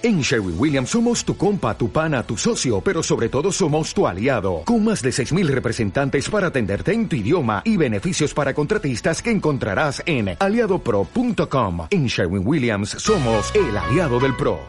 En 0.00 0.20
Sherwin 0.20 0.54
Williams 0.56 0.90
somos 0.90 1.24
tu 1.24 1.36
compa, 1.36 1.76
tu 1.76 1.90
pana, 1.90 2.22
tu 2.22 2.36
socio, 2.36 2.80
pero 2.80 3.02
sobre 3.02 3.28
todo 3.28 3.50
somos 3.50 3.92
tu 3.92 4.06
aliado, 4.06 4.62
con 4.64 4.84
más 4.84 5.02
de 5.02 5.10
6.000 5.10 5.48
representantes 5.48 6.30
para 6.30 6.46
atenderte 6.46 6.92
en 6.92 7.08
tu 7.08 7.16
idioma 7.16 7.62
y 7.64 7.76
beneficios 7.76 8.32
para 8.32 8.54
contratistas 8.54 9.20
que 9.20 9.32
encontrarás 9.32 10.00
en 10.06 10.36
aliadopro.com. 10.38 11.88
En 11.90 12.06
Sherwin 12.06 12.46
Williams 12.46 12.90
somos 12.90 13.52
el 13.56 13.76
aliado 13.76 14.20
del 14.20 14.36
PRO. 14.36 14.60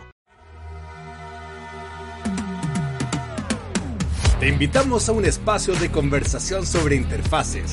Te 4.39 4.47
invitamos 4.47 5.09
a 5.09 5.11
un 5.11 5.25
espacio 5.25 5.75
de 5.75 5.91
conversación 5.91 6.65
sobre 6.65 6.95
interfaces, 6.95 7.71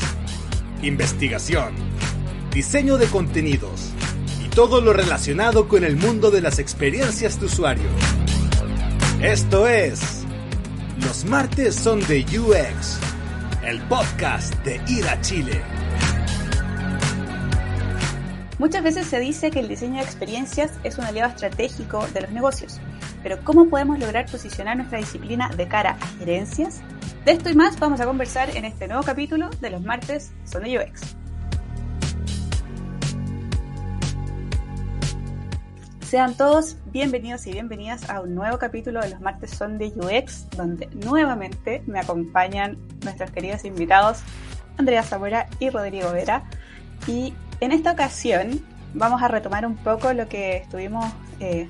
investigación, 0.82 1.73
diseño 2.52 2.98
de 2.98 3.07
contenidos 3.07 3.95
todo 4.57 4.80
lo 4.80 4.95
relacionado 4.95 5.68
con 5.68 5.84
el 5.84 5.96
mundo 5.96 6.30
de 6.30 6.41
las 6.41 6.59
experiencias 6.59 7.38
de 7.38 7.45
usuario. 7.45 7.84
Esto 9.20 9.69
es 9.69 10.24
Los 11.05 11.27
martes 11.27 11.74
son 11.74 12.01
de 12.09 12.20
UX, 12.23 12.98
el 13.62 13.83
podcast 13.83 14.55
de 14.64 14.80
Ir 14.88 15.06
a 15.09 15.20
Chile. 15.20 15.61
Muchas 18.59 18.83
veces 18.83 19.06
se 19.06 19.20
dice 19.20 19.50
que 19.50 19.61
el 19.61 19.69
diseño 19.69 19.97
de 19.97 20.05
experiencias 20.05 20.70
es 20.84 20.97
un 20.97 21.05
aliado 21.05 21.33
estratégico 21.33 22.06
de 22.14 22.23
los 22.23 22.30
negocios, 22.30 22.80
pero 23.23 23.36
¿cómo 23.45 23.69
podemos 23.69 23.98
lograr 23.98 24.25
posicionar 24.25 24.78
nuestra 24.78 24.97
disciplina 24.97 25.50
de 25.55 25.69
cara 25.69 25.98
a 26.00 26.06
gerencias? 26.19 26.80
De 27.27 27.33
esto 27.33 27.50
y 27.50 27.55
más 27.55 27.78
vamos 27.78 28.00
a 28.00 28.06
conversar 28.06 28.56
en 28.56 28.64
este 28.64 28.88
nuevo 28.88 29.02
capítulo 29.02 29.50
de 29.61 29.69
Los 29.69 29.83
martes 29.83 30.33
son 30.47 30.62
de 30.62 30.78
UX. 30.78 31.25
Sean 36.09 36.37
todos 36.37 36.77
bienvenidos 36.92 37.48
y 37.48 37.52
bienvenidas 37.52 38.09
a 38.09 38.20
un 38.20 38.37
nuevo 38.37 38.59
capítulo 38.59 39.01
de 39.01 39.10
los 39.10 39.20
martes 39.20 39.51
son 39.51 39.77
de 39.77 39.87
UX, 39.88 40.48
donde 40.51 40.87
nuevamente 41.05 41.83
me 41.86 41.98
acompañan 41.98 42.78
nuestros 43.03 43.33
queridos 43.33 43.64
invitados 43.64 44.20
Andrea 44.78 45.03
Zamora 45.03 45.48
y 45.58 45.69
Rodrigo 45.69 46.12
Vera. 46.12 46.45
Y 47.08 47.34
en 47.58 47.72
esta 47.72 47.91
ocasión 47.91 48.64
vamos 48.95 49.20
a 49.20 49.27
retomar 49.27 49.67
un 49.67 49.77
poco 49.77 50.12
lo 50.12 50.28
que 50.28 50.58
estuvimos 50.58 51.12
eh, 51.41 51.69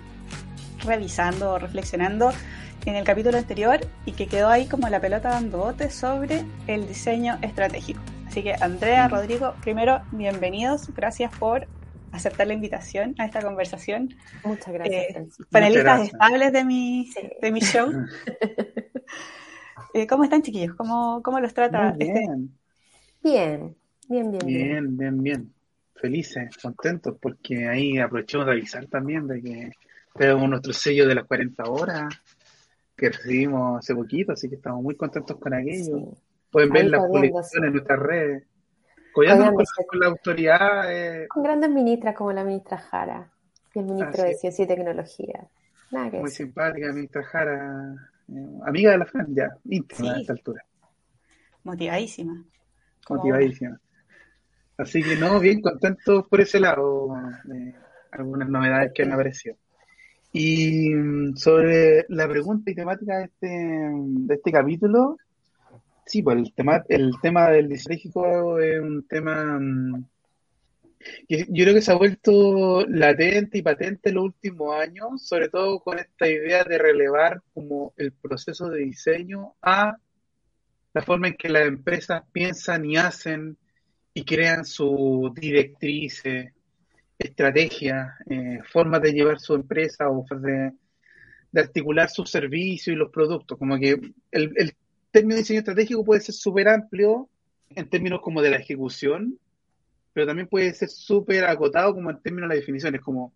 revisando 0.85 1.53
o 1.53 1.59
reflexionando 1.59 2.31
en 2.85 2.95
el 2.95 3.05
capítulo 3.05 3.39
anterior 3.39 3.81
y 4.05 4.13
que 4.13 4.27
quedó 4.27 4.51
ahí 4.51 4.67
como 4.67 4.91
la 4.91 5.01
pelota 5.01 5.31
dando 5.31 5.57
botes 5.57 5.95
sobre 5.95 6.45
el 6.67 6.87
diseño 6.87 7.39
estratégico. 7.41 8.03
Así 8.29 8.43
que 8.43 8.55
Andrea, 8.61 9.09
Rodrigo, 9.09 9.55
primero, 9.63 10.03
bienvenidos. 10.13 10.95
Gracias 10.95 11.33
por 11.39 11.67
aceptar 12.17 12.47
la 12.47 12.55
invitación 12.55 13.15
a 13.19 13.25
esta 13.25 13.43
conversación. 13.43 14.15
Muchas 14.45 14.73
gracias. 14.73 15.17
Eh, 15.17 15.29
panelistas 15.51 16.09
estables 16.09 16.53
de 16.53 16.65
mi, 16.65 17.11
de 17.41 17.53
mi 17.53 17.61
show. 17.61 17.91
Eh, 19.95 20.07
¿Cómo 20.07 20.25
están, 20.25 20.43
chiquillos? 20.43 20.75
¿Cómo, 20.75 21.23
cómo 21.23 21.41
los 21.41 21.55
trata? 21.55 21.91
Este 21.91 22.05
bien. 22.05 22.51
bien. 23.23 23.77
bien, 24.09 24.31
bien, 24.31 24.47
bien, 24.47 24.97
bien, 24.97 25.23
bien, 25.23 25.55
Felices, 25.95 26.55
contentos, 26.59 27.17
porque 27.19 27.67
ahí 27.67 27.97
aprovechamos 27.97 28.47
de 28.47 28.53
avisar 28.53 28.87
también 28.89 29.27
de 29.27 29.41
que 29.41 29.71
tenemos 30.15 30.51
nuestro 30.51 30.75
sello 30.75 31.09
de 31.09 31.15
las 31.15 31.25
40 31.25 31.65
horas 31.65 32.15
que 32.95 33.09
recibimos 33.09 33.79
hace 33.79 33.95
poquito, 33.95 34.33
así 34.33 34.51
que 34.51 34.57
estamos 34.57 34.83
muy 34.83 34.97
contentos 34.97 35.39
con 35.39 35.55
aquello. 35.55 36.13
Pueden 36.51 36.71
ver 36.71 36.87
las 36.91 37.07
publicaciones 37.07 37.69
en 37.69 37.73
nuestras 37.73 37.99
redes 37.99 38.45
con 39.87 40.01
la 40.01 40.07
autoridad. 40.07 40.93
Eh. 40.93 41.27
Con 41.29 41.43
grandes 41.43 41.71
ministras 41.71 42.15
como 42.15 42.33
la 42.33 42.45
ministra 42.45 42.79
Jara 42.79 43.31
y 43.75 43.79
el 43.79 43.85
ministro 43.87 44.25
de 44.25 44.35
Ciencia 44.35 44.65
y 44.65 44.69
Tecnología. 44.69 45.47
Muy 45.91 46.31
simpática, 46.31 46.93
ministra 46.93 47.23
Jara. 47.25 47.95
Eh, 48.29 48.59
amiga 48.65 48.91
de 48.91 48.99
la 48.99 49.07
Fran, 49.07 49.35
ya, 49.35 49.57
íntima 49.65 50.15
a 50.15 50.21
esta 50.21 50.33
altura. 50.33 50.65
Motivadísima. 51.65 52.45
Motivadísima. 53.09 53.81
Así 54.79 55.03
que 55.03 55.17
no, 55.17 55.41
bien 55.41 55.61
contentos 55.61 56.27
por 56.29 56.41
ese 56.41 56.61
lado. 56.61 57.17
Eh, 57.55 57.75
algunas 58.13 58.49
novedades 58.49 58.93
que 58.95 59.03
han 59.03 59.13
aparecido. 59.13 59.57
Y 60.33 60.95
mm, 60.95 61.37
sobre 61.37 62.05
la 62.09 62.29
pregunta 62.29 62.71
y 62.71 62.75
temática 62.75 63.19
de 63.19 63.25
este, 63.25 63.49
de 63.49 64.35
este 64.35 64.53
capítulo, 64.53 65.17
Sí, 66.07 66.23
pues 66.23 66.39
el 66.39 66.55
tema, 66.55 66.85
el 66.89 67.13
tema 67.21 67.51
del 67.51 67.69
distrito 67.69 68.61
es 68.61 68.81
un 68.81 69.07
tema 69.09 69.59
mm, 69.59 70.05
que 71.29 71.47
yo 71.49 71.65
creo 71.65 71.75
que 71.75 71.83
se 71.83 71.91
ha 71.91 71.97
vuelto 71.97 72.87
latente 72.87 73.59
y 73.59 73.63
patente 73.63 74.11
en 74.11 74.15
los 74.15 74.25
últimos 74.27 74.75
años, 74.77 75.27
sobre 75.27 75.49
todo 75.49 75.81
con 75.81 75.99
esta 75.99 76.29
idea 76.29 76.63
de 76.63 76.79
relevar 76.79 77.43
como 77.53 77.93
el 77.97 78.13
proceso 78.13 78.69
de 78.71 78.85
diseño 78.85 79.57
a 79.63 79.97
la 80.95 81.03
forma 81.03 81.29
en 81.29 81.35
que 81.35 81.49
las 81.49 81.67
empresas 81.67 82.23
piensan 82.33 82.85
y 82.85 82.97
hacen 82.97 83.59
y 84.15 84.25
crean 84.25 84.65
sus 84.65 85.35
directrices, 85.35 86.53
estrategias, 87.19 88.15
eh, 88.31 88.61
formas 88.65 89.03
de 89.03 89.13
llevar 89.13 89.41
su 89.41 89.55
empresa 89.55 90.09
o 90.09 90.25
de, 90.37 90.73
de 91.51 91.61
articular 91.61 92.09
sus 92.09 92.31
servicios 92.31 92.95
y 92.95 92.99
los 92.99 93.11
productos. 93.11 93.59
Como 93.59 93.77
que 93.79 93.91
el, 94.31 94.53
el 94.57 94.77
término 95.17 95.37
de 95.37 95.41
diseño 95.41 95.61
estratégico 95.61 96.05
puede 96.05 96.21
ser 96.21 96.35
súper 96.35 96.69
amplio 96.69 97.31
en 97.71 97.89
términos 97.89 98.21
como 98.21 98.43
de 98.43 98.51
la 98.51 98.59
ejecución, 98.59 99.39
pero 100.13 100.27
también 100.27 100.47
puede 100.47 100.75
ser 100.75 100.91
súper 100.91 101.45
acotado 101.45 101.95
como 101.95 102.11
en 102.11 102.21
términos 102.21 102.51
de 102.51 102.55
las 102.55 102.61
definiciones, 102.61 103.01
como, 103.01 103.33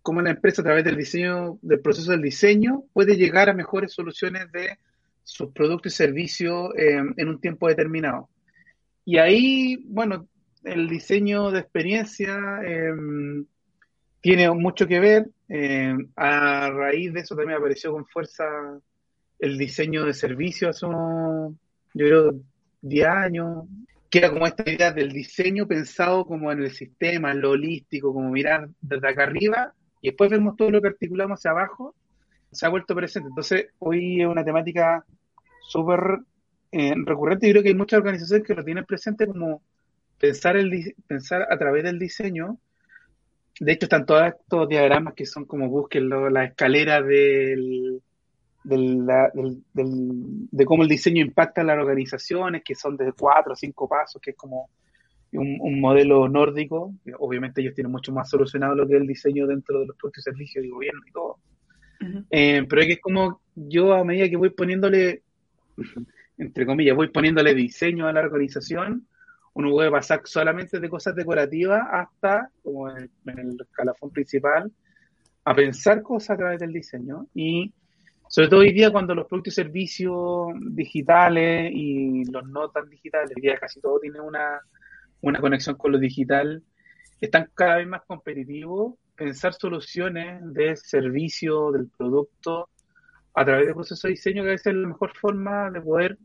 como 0.00 0.22
la 0.22 0.30
empresa 0.30 0.62
a 0.62 0.64
través 0.64 0.84
del 0.84 0.96
diseño, 0.96 1.58
del 1.60 1.80
proceso 1.80 2.12
del 2.12 2.22
diseño, 2.22 2.84
puede 2.92 3.16
llegar 3.16 3.48
a 3.48 3.52
mejores 3.52 3.92
soluciones 3.92 4.52
de 4.52 4.78
sus 5.24 5.50
productos 5.50 5.92
y 5.92 5.96
servicios 5.96 6.70
eh, 6.76 7.02
en 7.16 7.28
un 7.28 7.40
tiempo 7.40 7.66
determinado. 7.66 8.28
Y 9.04 9.18
ahí, 9.18 9.82
bueno, 9.86 10.28
el 10.62 10.88
diseño 10.88 11.50
de 11.50 11.58
experiencia 11.58 12.60
eh, 12.64 12.94
tiene 14.20 14.48
mucho 14.52 14.86
que 14.86 15.00
ver. 15.00 15.30
Eh, 15.48 15.96
a 16.14 16.70
raíz 16.70 17.12
de 17.12 17.20
eso 17.20 17.34
también 17.34 17.58
apareció 17.58 17.90
con 17.90 18.06
fuerza 18.06 18.44
el 19.38 19.58
diseño 19.58 20.04
de 20.04 20.14
servicios 20.14 20.76
hace 20.76 20.86
unos, 20.86 21.54
yo 21.94 22.06
creo, 22.06 22.40
10 22.82 23.06
años, 23.08 23.64
que 24.10 24.18
era 24.18 24.30
como 24.30 24.46
esta 24.46 24.68
idea 24.70 24.92
del 24.92 25.12
diseño 25.12 25.66
pensado 25.66 26.24
como 26.24 26.50
en 26.50 26.62
el 26.62 26.70
sistema, 26.70 27.32
en 27.32 27.40
lo 27.40 27.50
holístico, 27.50 28.12
como 28.12 28.30
mirar 28.30 28.68
desde 28.80 29.08
acá 29.08 29.24
arriba, 29.24 29.74
y 30.00 30.08
después 30.08 30.30
vemos 30.30 30.56
todo 30.56 30.70
lo 30.70 30.80
que 30.80 30.88
articulamos 30.88 31.40
hacia 31.40 31.50
abajo, 31.50 31.94
se 32.50 32.64
ha 32.64 32.70
vuelto 32.70 32.94
presente. 32.94 33.28
Entonces, 33.28 33.66
hoy 33.78 34.22
es 34.22 34.26
una 34.26 34.44
temática 34.44 35.04
súper 35.68 36.20
eh, 36.72 36.94
recurrente 37.04 37.46
y 37.46 37.50
creo 37.50 37.62
que 37.62 37.68
hay 37.70 37.74
muchas 37.74 37.98
organizaciones 37.98 38.46
que 38.46 38.54
lo 38.54 38.64
tienen 38.64 38.84
presente 38.84 39.26
como 39.26 39.62
pensar, 40.18 40.56
el, 40.56 40.94
pensar 41.06 41.46
a 41.50 41.58
través 41.58 41.84
del 41.84 41.98
diseño. 41.98 42.58
De 43.60 43.72
hecho, 43.72 43.86
están 43.86 44.06
todos 44.06 44.28
estos 44.28 44.68
diagramas 44.68 45.14
que 45.14 45.26
son 45.26 45.44
como 45.44 45.68
busquen 45.68 46.08
la 46.08 46.44
escalera 46.44 47.02
del, 47.02 48.00
de 48.64 50.64
cómo 50.64 50.82
el 50.82 50.88
diseño 50.88 51.24
impacta 51.24 51.60
en 51.60 51.68
las 51.68 51.78
organizaciones, 51.78 52.62
que 52.64 52.74
son 52.74 52.96
de 52.96 53.12
cuatro 53.12 53.52
o 53.52 53.56
cinco 53.56 53.88
pasos, 53.88 54.20
que 54.20 54.30
es 54.30 54.36
como 54.36 54.68
un, 55.32 55.80
modelo 55.80 56.28
nórdico. 56.28 56.94
Obviamente 57.18 57.60
ellos 57.60 57.74
tienen 57.74 57.92
mucho 57.92 58.12
más 58.12 58.28
solucionado 58.28 58.74
lo 58.74 58.86
que 58.86 58.94
es 58.94 59.00
el 59.00 59.06
diseño 59.06 59.46
dentro 59.46 59.80
de 59.80 59.86
los 59.86 59.96
propios 59.96 60.24
servicios 60.24 60.62
de 60.62 60.70
gobierno 60.70 61.00
y 61.06 61.12
todo. 61.12 61.38
Eh, 62.30 62.64
pero 62.68 62.82
es 62.82 62.86
que 62.86 62.92
es 62.94 63.00
como 63.00 63.40
yo 63.54 63.94
a 63.94 64.04
medida 64.04 64.28
que 64.28 64.36
voy 64.36 64.50
poniéndole, 64.50 65.22
entre 66.38 66.66
comillas, 66.66 66.96
voy 66.96 67.08
poniéndole 67.08 67.54
diseño 67.54 68.06
a 68.06 68.12
la 68.12 68.20
organización, 68.20 69.06
uno 69.54 69.70
puede 69.70 69.90
pasar 69.90 70.20
solamente 70.24 70.78
de 70.78 70.88
cosas 70.88 71.16
decorativas 71.16 71.82
hasta, 71.90 72.50
como 72.62 72.88
en 72.90 73.10
el 73.24 73.56
escalafón 73.60 74.10
principal, 74.10 74.70
a 75.44 75.54
pensar 75.54 76.02
cosas 76.02 76.30
a 76.30 76.36
través 76.36 76.60
del 76.60 76.72
diseño. 76.72 77.26
Y 77.34 77.72
sobre 78.28 78.48
todo 78.48 78.60
hoy 78.60 78.72
día 78.72 78.90
cuando 78.90 79.14
los 79.14 79.26
productos 79.26 79.54
y 79.54 79.56
servicios 79.56 80.48
digitales 80.60 81.70
y 81.74 82.24
los 82.30 82.46
no 82.46 82.68
tan 82.68 82.88
digitales, 82.88 83.32
hoy 83.34 83.42
día 83.42 83.58
casi 83.58 83.80
todo 83.80 83.98
tiene 84.00 84.20
una, 84.20 84.60
conexión 85.40 85.76
con 85.76 85.92
lo 85.92 85.98
digital, 85.98 86.62
están 87.20 87.50
cada 87.54 87.76
vez 87.76 87.88
más 87.88 88.02
competitivos, 88.06 88.94
pensar 89.16 89.54
soluciones 89.54 90.40
de 90.52 90.76
servicio, 90.76 91.72
del 91.72 91.88
producto, 91.88 92.68
a 93.34 93.44
través 93.44 93.66
del 93.66 93.74
proceso 93.74 94.06
de 94.06 94.12
diseño, 94.12 94.42
que 94.42 94.50
a 94.50 94.52
veces 94.52 94.66
es 94.68 94.74
la 94.74 94.88
mejor 94.88 95.16
forma 95.16 95.70
de 95.70 95.80
poder 95.80 96.18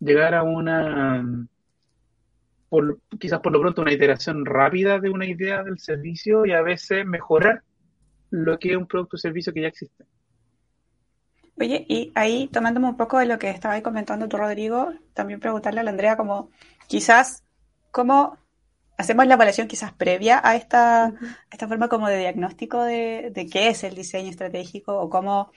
llegar 0.00 0.34
a 0.34 0.42
una, 0.42 1.24
por, 2.68 2.98
quizás 3.18 3.40
por 3.40 3.52
lo 3.52 3.60
pronto, 3.60 3.82
una 3.82 3.92
iteración 3.92 4.44
rápida 4.44 4.98
de 4.98 5.10
una 5.10 5.26
idea 5.26 5.62
del 5.62 5.78
servicio 5.78 6.44
y 6.46 6.52
a 6.52 6.62
veces 6.62 7.06
mejorar 7.06 7.62
lo 8.30 8.58
que 8.58 8.72
es 8.72 8.76
un 8.76 8.86
producto 8.86 9.16
o 9.16 9.18
servicio 9.18 9.52
que 9.52 9.62
ya 9.62 9.68
existe. 9.68 10.04
Oye, 11.60 11.84
y 11.88 12.12
ahí 12.14 12.48
tomándome 12.48 12.88
un 12.88 12.96
poco 12.96 13.18
de 13.18 13.26
lo 13.26 13.38
que 13.38 13.50
estaba 13.50 13.80
comentando 13.82 14.28
tú, 14.28 14.36
Rodrigo, 14.36 14.92
también 15.12 15.40
preguntarle 15.40 15.80
a 15.80 15.82
la 15.82 15.90
Andrea 15.90 16.16
como 16.16 16.50
quizás 16.86 17.42
cómo 17.90 18.38
hacemos 18.96 19.26
la 19.26 19.34
evaluación 19.34 19.66
quizás 19.68 19.92
previa 19.92 20.40
a 20.42 20.56
esta, 20.56 21.12
esta 21.50 21.68
forma 21.68 21.88
como 21.88 22.08
de 22.08 22.18
diagnóstico 22.18 22.82
de, 22.82 23.30
de, 23.32 23.46
qué 23.46 23.68
es 23.68 23.84
el 23.84 23.94
diseño 23.94 24.30
estratégico 24.30 24.98
o 25.00 25.10
cómo, 25.10 25.52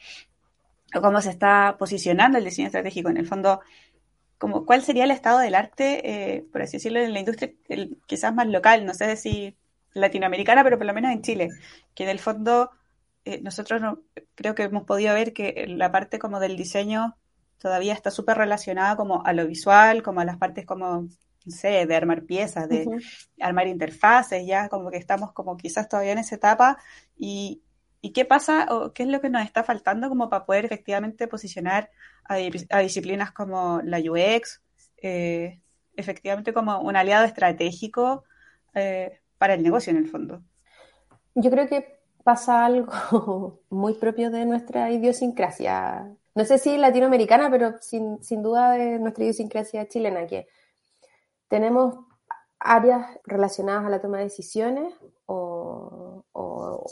o 0.96 1.02
cómo 1.02 1.22
se 1.22 1.30
está 1.30 1.76
posicionando 1.78 2.38
el 2.38 2.46
diseño 2.46 2.68
estratégico. 2.68 3.10
En 3.10 3.18
el 3.18 3.28
fondo, 3.28 3.62
como, 4.38 4.66
¿cuál 4.66 4.84
sería 4.84 5.04
el 5.04 5.12
estado 5.12 5.40
del 5.40 5.56
arte, 5.56 6.36
eh, 6.36 6.46
por 6.52 6.64
así 6.64 6.78
decirlo, 6.78 7.00
en 7.00 7.14
la 7.14 7.20
industria 7.20 7.52
quizás 8.08 8.34
más 8.34 8.48
local? 8.48 8.86
No 8.86 8.94
sé 8.94 9.16
si 9.18 9.56
latinoamericana, 9.94 10.64
pero 10.64 10.78
por 10.78 10.88
lo 10.88 10.94
menos 10.94 11.12
en 11.12 11.22
Chile, 11.22 11.50
que 11.94 12.04
en 12.04 12.10
el 12.10 12.20
fondo 12.20 12.72
eh, 13.26 13.42
nosotros 13.42 13.82
no, 13.82 14.00
creo 14.36 14.56
que 14.56 14.64
hemos 14.64 14.84
podido 14.84 15.14
ver 15.14 15.34
que 15.34 15.66
la 15.68 15.92
parte 15.92 16.20
como 16.20 16.40
del 16.40 16.58
diseño 16.58 17.18
todavía 17.58 17.94
está 17.94 18.10
súper 18.12 18.38
relacionada 18.38 18.96
como 18.96 19.26
a 19.26 19.34
lo 19.34 19.46
visual, 19.46 20.02
como 20.02 20.22
a 20.22 20.26
las 20.26 20.38
partes 20.38 20.66
como 20.66 21.08
no 21.46 21.52
sé, 21.56 21.86
de 21.86 21.96
armar 21.96 22.24
piezas, 22.24 22.70
de 22.70 22.86
armar 23.40 23.68
interfaces, 23.68 24.46
ya 24.46 24.70
como 24.70 24.92
que 24.92 24.98
estamos 24.98 25.32
como 25.34 25.58
quizás 25.58 25.90
todavía 25.90 26.12
en 26.12 26.20
esa 26.20 26.36
etapa 26.36 26.78
y, 27.18 27.64
y 28.02 28.12
qué 28.14 28.26
pasa 28.26 28.68
o 28.70 28.94
qué 28.94 29.04
es 29.04 29.10
lo 29.10 29.22
que 29.22 29.30
nos 29.30 29.44
está 29.44 29.64
faltando 29.64 30.10
como 30.10 30.30
para 30.30 30.46
poder 30.46 30.66
efectivamente 30.66 31.28
posicionar 31.28 31.90
a, 32.26 32.38
disciplinas 32.38 33.32
como 33.32 33.82
la 33.84 34.00
UX, 34.00 34.62
eh, 34.98 35.62
efectivamente 35.96 36.54
como 36.54 36.80
un 36.80 36.96
aliado 36.96 37.26
estratégico 37.26 38.24
eh, 38.74 39.20
para 39.38 39.56
el 39.56 39.64
negocio 39.64 39.92
en 39.92 39.98
el 39.98 40.08
fondo. 40.08 40.44
Yo 41.36 41.50
creo 41.50 41.68
que 41.68 42.01
pasa 42.24 42.66
algo 42.66 43.60
muy 43.70 43.94
propio 43.96 44.32
de 44.32 44.46
nuestra 44.46 44.92
idiosincrasia. 44.92 46.16
No 46.34 46.46
sé 46.46 46.58
si 46.58 46.78
latinoamericana, 46.78 47.50
pero 47.50 47.76
sin, 47.82 48.24
sin 48.24 48.42
duda 48.42 48.72
de 48.72 49.00
nuestra 49.00 49.24
idiosincrasia 49.24 49.88
chilena, 49.88 50.28
que 50.28 50.48
tenemos 51.48 51.96
áreas 52.62 53.18
relacionadas 53.26 53.86
a 53.86 53.90
la 53.90 54.02
toma 54.02 54.18
de 54.18 54.26
decisiones 54.26 54.94
o, 55.26 56.24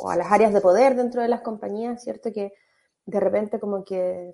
a 0.10 0.16
las 0.16 0.32
áreas 0.32 0.54
de 0.54 0.62
poder 0.62 0.96
dentro 0.96 1.22
de 1.22 1.28
las 1.28 1.42
compañías, 1.42 2.04
¿cierto? 2.04 2.32
Que 2.34 2.54
de 3.06 3.20
repente 3.20 3.60
como 3.60 3.84
que 3.84 4.34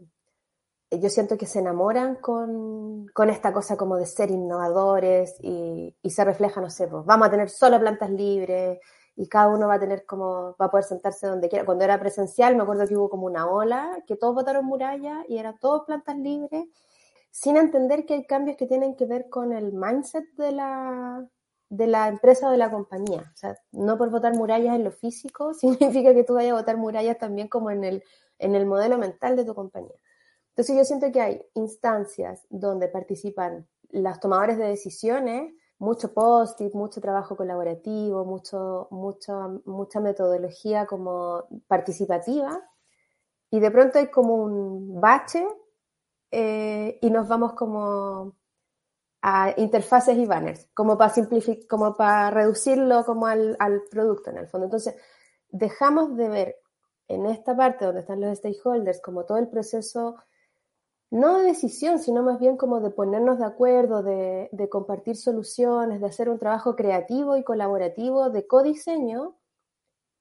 yo 0.91 1.09
siento 1.09 1.37
que 1.37 1.45
se 1.45 1.59
enamoran 1.59 2.15
con, 2.15 3.07
esta 3.29 3.51
cosa 3.51 3.75
como 3.75 3.97
de 3.97 4.05
ser 4.05 4.31
innovadores 4.31 5.35
y, 5.41 5.95
se 6.05 6.23
refleja, 6.23 6.61
no 6.61 6.69
sé, 6.69 6.87
pues 6.87 7.05
vamos 7.05 7.27
a 7.27 7.31
tener 7.31 7.49
solo 7.49 7.79
plantas 7.79 8.09
libres 8.09 8.79
y 9.15 9.27
cada 9.27 9.47
uno 9.47 9.67
va 9.67 9.75
a 9.75 9.79
tener 9.79 10.05
como, 10.05 10.55
va 10.59 10.65
a 10.65 10.71
poder 10.71 10.83
sentarse 10.83 11.27
donde 11.27 11.49
quiera. 11.49 11.65
Cuando 11.65 11.83
era 11.83 11.99
presencial 11.99 12.55
me 12.55 12.63
acuerdo 12.63 12.87
que 12.87 12.97
hubo 12.97 13.09
como 13.09 13.25
una 13.25 13.49
ola, 13.49 14.03
que 14.07 14.15
todos 14.15 14.35
votaron 14.35 14.65
muralla 14.65 15.23
y 15.27 15.37
eran 15.37 15.57
todos 15.59 15.85
plantas 15.85 16.17
libres 16.17 16.65
sin 17.31 17.57
entender 17.57 18.05
que 18.05 18.13
hay 18.13 18.25
cambios 18.25 18.55
que 18.55 18.65
tienen 18.65 18.95
que 18.95 19.05
ver 19.05 19.29
con 19.29 19.51
el 19.51 19.73
mindset 19.73 20.25
de 20.37 20.53
la, 20.53 21.27
de 21.69 21.87
la 21.87 22.07
empresa 22.07 22.47
o 22.47 22.51
de 22.51 22.57
la 22.57 22.71
compañía. 22.71 23.29
O 23.33 23.37
sea, 23.37 23.57
no 23.73 23.97
por 23.97 24.09
votar 24.09 24.33
murallas 24.33 24.75
en 24.75 24.85
lo 24.85 24.91
físico 24.91 25.53
significa 25.53 26.13
que 26.13 26.23
tú 26.23 26.33
vayas 26.33 26.53
a 26.53 26.59
votar 26.59 26.77
murallas 26.77 27.17
también 27.17 27.47
como 27.47 27.71
en 27.71 27.83
el, 27.83 28.03
en 28.39 28.55
el 28.55 28.65
modelo 28.65 28.97
mental 28.97 29.35
de 29.35 29.45
tu 29.45 29.53
compañía. 29.53 29.95
Entonces 30.49 30.77
yo 30.77 30.85
siento 30.85 31.11
que 31.11 31.19
hay 31.19 31.45
instancias 31.53 32.45
donde 32.49 32.87
participan 32.87 33.67
los 33.89 34.19
tomadores 34.21 34.57
de 34.57 34.67
decisiones, 34.67 35.53
mucho 35.77 36.13
post-it, 36.13 36.73
mucho 36.73 37.01
trabajo 37.01 37.35
colaborativo, 37.35 38.25
mucho, 38.25 38.87
mucho, 38.91 39.61
mucha 39.65 39.99
metodología 39.99 40.85
como 40.85 41.45
participativa, 41.67 42.61
y 43.51 43.59
de 43.59 43.71
pronto 43.71 43.99
hay 43.99 44.07
como 44.07 44.35
un 44.35 44.99
bache 44.99 45.47
eh, 46.31 46.99
y 47.01 47.09
nos 47.09 47.27
vamos 47.27 47.53
como 47.53 48.35
a 49.21 49.53
interfaces 49.57 50.17
y 50.17 50.25
banners, 50.25 50.67
como 50.73 50.97
para 50.97 51.13
simplificar, 51.13 51.67
como 51.67 51.95
para 51.97 52.29
reducirlo 52.31 53.05
como 53.05 53.27
al, 53.27 53.55
al, 53.59 53.83
producto 53.89 54.29
en 54.29 54.37
el 54.37 54.47
fondo. 54.47 54.65
Entonces, 54.65 54.95
dejamos 55.49 56.15
de 56.15 56.29
ver 56.29 56.55
en 57.07 57.25
esta 57.25 57.55
parte 57.55 57.85
donde 57.85 58.01
están 58.01 58.21
los 58.21 58.37
stakeholders 58.37 59.01
como 59.01 59.25
todo 59.25 59.37
el 59.37 59.47
proceso, 59.47 60.17
no 61.11 61.37
de 61.37 61.45
decisión, 61.45 61.99
sino 61.99 62.23
más 62.23 62.39
bien 62.39 62.57
como 62.57 62.79
de 62.81 62.89
ponernos 62.89 63.39
de 63.39 63.45
acuerdo, 63.45 64.03
de, 64.03 64.49
de 64.51 64.69
compartir 64.69 65.15
soluciones, 65.15 66.01
de 66.01 66.07
hacer 66.07 66.29
un 66.29 66.39
trabajo 66.39 66.75
creativo 66.75 67.37
y 67.37 67.43
colaborativo 67.43 68.29
de 68.29 68.47
codiseño, 68.47 69.35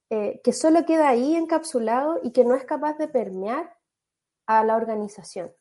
eh, 0.09 0.41
que 0.43 0.53
solo 0.53 0.85
queda 0.85 1.09
ahí 1.09 1.35
encapsulado 1.35 2.19
y 2.21 2.31
que 2.31 2.45
no 2.45 2.55
es 2.55 2.63
capaz 2.63 2.97
de 2.97 3.07
permear 3.07 3.75
a 4.45 4.63
la 4.63 4.75
organización. 4.75 5.51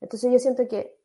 Entonces 0.00 0.32
yo 0.32 0.38
siento 0.38 0.66
que 0.68 0.96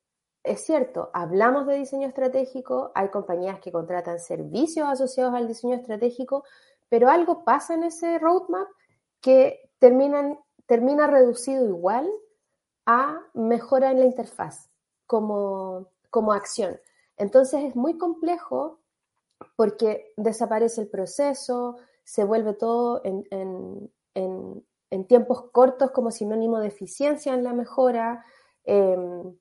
es 0.44 0.66
cierto, 0.66 1.12
hablamos 1.13 1.68
de 1.68 1.75
diseño 1.75 2.08
estratégico, 2.08 2.92
hay 2.96 3.10
compañías 3.10 3.60
que 3.60 3.72
contratan 3.72 4.19
servicios 4.19 4.90
asociados 4.90 5.36
al 5.36 5.48
diseño 5.48 5.75
estratégico, 5.75 6.44
pero 6.90 7.10
algo 7.10 7.44
pasa 7.46 7.75
en 7.75 7.84
ese 7.84 8.18
roadmap 8.18 8.68
que 9.22 9.69
terminan, 9.78 10.40
termina 10.66 11.06
reducido 11.06 11.68
igual 11.68 12.10
a 13.00 13.22
mejora 13.34 13.92
en 13.92 14.00
la 14.00 14.06
interfaz 14.06 14.70
como, 15.08 15.88
como 16.10 16.34
acción. 16.34 16.80
Entonces 17.18 17.64
es 17.64 17.76
muy 17.76 17.98
complejo 17.98 18.80
porque 19.56 20.14
desaparece 20.18 20.82
el 20.82 20.90
proceso, 20.90 21.78
se 22.04 22.24
vuelve 22.24 22.54
todo 22.54 23.02
en, 23.04 23.26
en, 23.32 23.92
tiempos 25.08 25.50
cortos 25.52 25.92
como 25.92 26.12
sinónimo 26.12 26.60
de 26.60 26.68
eficiencia 26.68 27.34
en 27.34 27.44
la 27.44 27.54
mejora, 27.54 28.24
Em, 28.64 29.36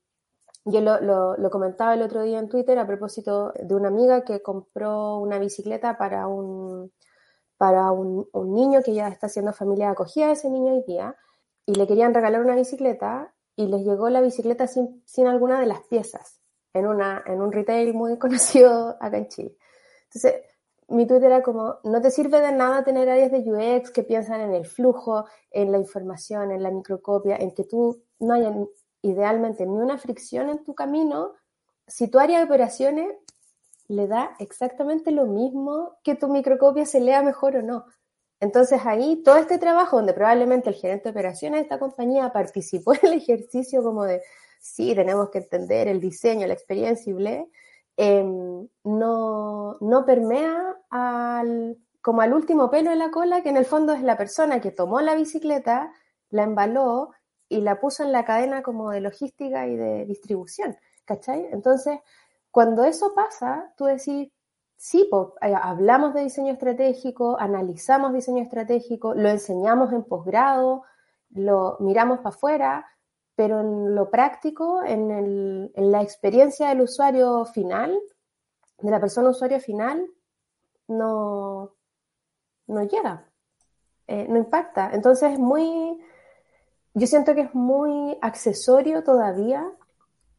yo 0.65 0.81
lo, 0.81 1.51
comentaba 1.51 1.95
el 1.95 2.03
otro 2.03 2.23
día 2.23 2.39
en 2.39 2.49
Twitter 2.49 2.79
a 2.79 2.87
propósito 2.87 3.53
de 3.61 3.75
una 3.75 3.89
amiga 3.89 4.25
que 4.25 4.43
compró 4.43 5.19
una 5.19 5.39
bicicleta 5.39 5.97
para 5.99 6.27
un, 6.27 6.93
para 7.57 7.91
un, 7.93 8.29
niño 8.55 8.83
que 8.83 8.95
ya 8.95 9.09
está 9.09 9.27
haciendo 9.27 9.53
familia 9.53 9.87
de 9.87 9.93
acogida 9.93 10.27
de 10.29 10.33
ese 10.35 10.51
niño 10.51 10.75
hoy 10.75 10.85
día 10.87 11.17
y 11.67 11.75
le 11.75 11.87
querían 11.87 12.15
regalar 12.15 12.43
una 12.43 12.55
bicicleta 12.57 13.35
y 13.61 13.67
les 13.67 13.85
llegó 13.85 14.09
la 14.09 14.23
bicicleta 14.23 14.67
sin, 14.67 15.03
sin 15.05 15.27
alguna 15.27 15.61
de 15.61 15.67
las 15.67 15.83
piezas 15.83 16.41
en, 16.73 16.87
una, 16.87 17.23
en 17.27 17.43
un 17.43 17.53
retail 17.53 17.93
muy 17.93 18.19
conocido 18.25 18.97
acá 19.01 19.19
en 19.19 19.29
Chile. 19.29 19.57
Entonces, 20.05 20.43
mi 20.89 21.07
Twitter 21.07 21.27
era 21.27 21.43
como, 21.43 21.77
no 21.85 22.01
te 22.01 22.11
sirve 22.11 22.41
de 22.41 22.53
nada 22.53 22.83
tener 22.85 23.09
áreas 23.11 23.31
de 23.31 23.39
UX 23.39 23.91
que 23.91 24.03
piensan 24.03 24.41
en 24.41 24.55
el 24.55 24.65
flujo, 24.65 25.27
en 25.51 25.71
la 25.73 25.79
información, 25.79 26.51
en 26.51 26.63
la 26.63 26.71
microcopia, 26.71 27.37
en 27.37 27.53
que 27.53 27.65
tú 27.65 28.03
no 28.19 28.33
haya 28.33 28.51
idealmente 29.03 29.67
ni 29.67 29.77
una 29.77 29.99
fricción 29.99 30.49
en 30.49 30.65
tu 30.65 30.75
camino, 30.75 31.35
si 31.87 32.09
tu 32.09 32.19
área 32.19 32.39
de 32.39 32.45
operaciones 32.47 33.15
le 33.89 34.07
da 34.07 34.37
exactamente 34.39 35.11
lo 35.11 35.27
mismo 35.27 35.99
que 36.03 36.15
tu 36.15 36.29
microcopia 36.29 36.87
se 36.87 37.01
lea 37.01 37.23
mejor 37.23 37.57
o 37.57 37.63
no. 37.63 37.85
Entonces 38.41 38.81
ahí 38.87 39.23
todo 39.23 39.37
este 39.37 39.59
trabajo 39.59 39.97
donde 39.97 40.15
probablemente 40.15 40.71
el 40.71 40.75
gerente 40.77 41.05
de 41.05 41.11
operaciones 41.11 41.61
de 41.61 41.63
esta 41.65 41.79
compañía 41.79 42.33
participó 42.33 42.95
en 42.95 43.01
el 43.03 43.13
ejercicio 43.15 43.83
como 43.83 44.05
de, 44.05 44.23
sí, 44.59 44.95
tenemos 44.95 45.31
que 45.31 45.39
entender 45.39 45.89
el 45.89 46.01
diseño, 46.01 46.47
la 46.47 46.55
experiencia 46.55 47.11
y 47.11 47.15
ble, 47.15 47.51
em, 47.97 48.67
no, 48.85 49.77
no 49.81 50.05
permea 50.07 50.77
al, 50.89 51.77
como 52.01 52.23
al 52.23 52.33
último 52.33 52.71
pelo 52.71 52.91
de 52.91 52.97
la 52.97 53.11
cola, 53.11 53.43
que 53.43 53.51
en 53.51 53.59
el 53.59 53.67
fondo 53.67 53.93
es 53.93 54.03
la 54.03 54.17
persona 54.17 54.61
que 54.61 54.71
tomó 54.71 55.01
la 55.01 55.15
bicicleta, 55.15 55.93
la 56.31 56.45
embaló 56.45 57.11
y 57.49 57.61
la 57.61 57.81
puso 57.81 58.05
en 58.05 58.13
la 58.13 58.25
cadena 58.25 58.63
como 58.63 58.91
de 58.91 59.01
logística 59.01 59.67
y 59.67 59.77
de 59.77 60.07
distribución, 60.07 60.77
¿cachai? 61.05 61.47
Entonces, 61.53 61.99
cuando 62.51 62.85
eso 62.85 63.15
pasa, 63.15 63.73
tú 63.77 63.85
decís, 63.85 64.31
sí, 64.81 65.11
eh, 65.43 65.55
hablamos 65.55 66.15
de 66.15 66.23
diseño 66.23 66.55
estratégico, 66.55 67.39
analizamos 67.39 68.15
diseño 68.15 68.43
estratégico, 68.43 69.15
lo 69.15 69.29
enseñamos 69.29 69.93
en 69.93 70.05
posgrado, 70.05 70.85
lo 71.29 71.77
miramos 71.81 72.21
para 72.21 72.31
afuera, 72.31 72.87
pero 73.37 73.61
en 73.61 73.95
lo 73.95 74.11
práctico, 74.11 74.83
en, 74.83 75.71
la 75.77 76.01
experiencia 76.01 76.71
del 76.71 76.81
usuario 76.81 77.45
final, 77.45 77.95
de 78.79 78.91
la 78.91 78.99
persona 78.99 79.29
usuario 79.29 79.61
final, 79.61 80.03
no, 80.89 81.75
no 82.67 82.83
llega, 82.85 83.31
eh, 84.07 84.27
no 84.31 84.39
impacta. 84.39 84.93
Entonces 84.95 85.35
es 85.35 85.39
muy, 85.39 86.01
yo 86.95 87.07
siento 87.07 87.35
que 87.35 87.43
es 87.43 87.55
muy 87.55 88.17
accesorio 88.23 89.05
todavía 89.05 89.71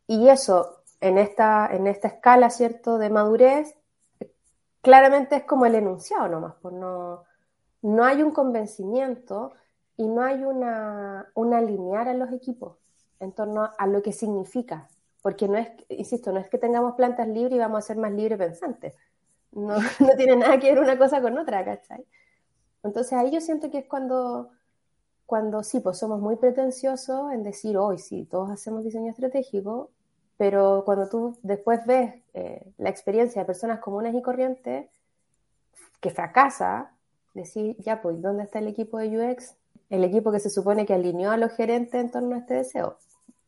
y 0.08 0.30
eso 0.30 0.82
en 1.00 1.20
esta, 1.20 1.70
en 1.72 1.86
esta 1.86 2.08
escala, 2.08 2.50
¿cierto?, 2.50 2.98
de 2.98 3.12
madurez, 3.12 3.81
claramente 4.82 5.36
es 5.38 5.44
como 5.44 5.66
el 5.66 5.76
enunciado 5.76 6.28
nomás, 6.28 6.56
pues 6.62 6.74
no, 6.74 7.24
no 7.82 8.04
hay 8.04 8.24
un 8.24 8.32
convencimiento 8.32 9.54
y 9.98 10.08
no 10.08 10.24
hay 10.24 10.44
una, 10.44 11.28
una 11.36 11.62
lineal 11.62 12.08
a 12.08 12.14
los 12.14 12.32
equipos 12.32 12.78
en 13.20 13.32
torno 13.34 13.70
a 13.78 13.88
lo 13.88 14.02
que 14.02 14.14
significa, 14.14 14.88
porque 15.22 15.48
no 15.48 15.58
es, 15.58 15.70
insisto, 15.90 16.32
no 16.32 16.40
es 16.40 16.50
que 16.50 16.58
tengamos 16.58 16.96
plantas 16.96 17.28
libres 17.28 17.54
y 17.54 17.60
vamos 17.60 17.80
a 17.80 17.88
ser 17.88 17.98
más 17.98 18.12
libre 18.12 18.38
pensantes, 18.38 18.96
no, 19.52 19.76
no 20.00 20.16
tiene 20.18 20.36
nada 20.36 20.60
que 20.60 20.74
ver 20.74 20.82
una 20.82 20.98
cosa 20.98 21.22
con 21.22 21.38
otra, 21.38 21.64
¿cachai? 21.64 22.06
Entonces 22.84 23.14
ahí 23.14 23.32
yo 23.32 23.42
siento 23.42 23.70
que 23.70 23.80
es 23.80 23.86
cuando 23.88 24.50
cuando 25.32 25.64
sí, 25.64 25.80
pues 25.80 25.98
somos 25.98 26.20
muy 26.20 26.36
pretenciosos 26.36 27.32
en 27.32 27.42
decir, 27.42 27.78
hoy 27.78 28.00
sí, 28.00 28.26
todos 28.26 28.50
hacemos 28.50 28.84
diseño 28.84 29.10
estratégico, 29.12 29.90
pero 30.42 30.82
cuando 30.86 31.08
tú 31.08 31.38
después 31.44 31.86
ves 31.86 32.16
eh, 32.34 32.66
la 32.80 32.90
experiencia 32.90 33.44
de 33.44 33.46
personas 33.46 33.78
comunes 33.78 34.16
y 34.16 34.24
corrientes 34.24 34.88
que 36.00 36.10
fracasa, 36.10 36.96
decir, 37.36 37.76
ya, 37.78 38.02
pues, 38.02 38.20
¿dónde 38.24 38.46
está 38.46 38.58
el 38.58 38.68
equipo 38.68 38.98
de 38.98 39.16
UX? 39.16 39.54
El 39.92 40.04
equipo 40.04 40.32
que 40.32 40.40
se 40.40 40.50
supone 40.50 40.88
que 40.88 40.96
alineó 40.96 41.30
a 41.30 41.38
los 41.38 41.52
gerentes 41.52 42.02
en 42.02 42.10
torno 42.10 42.34
a 42.34 42.40
este 42.40 42.56
deseo. 42.56 42.98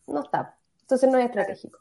No 0.06 0.22
está. 0.22 0.56
Entonces 0.82 1.10
no 1.10 1.18
es 1.18 1.26
estratégico. 1.26 1.80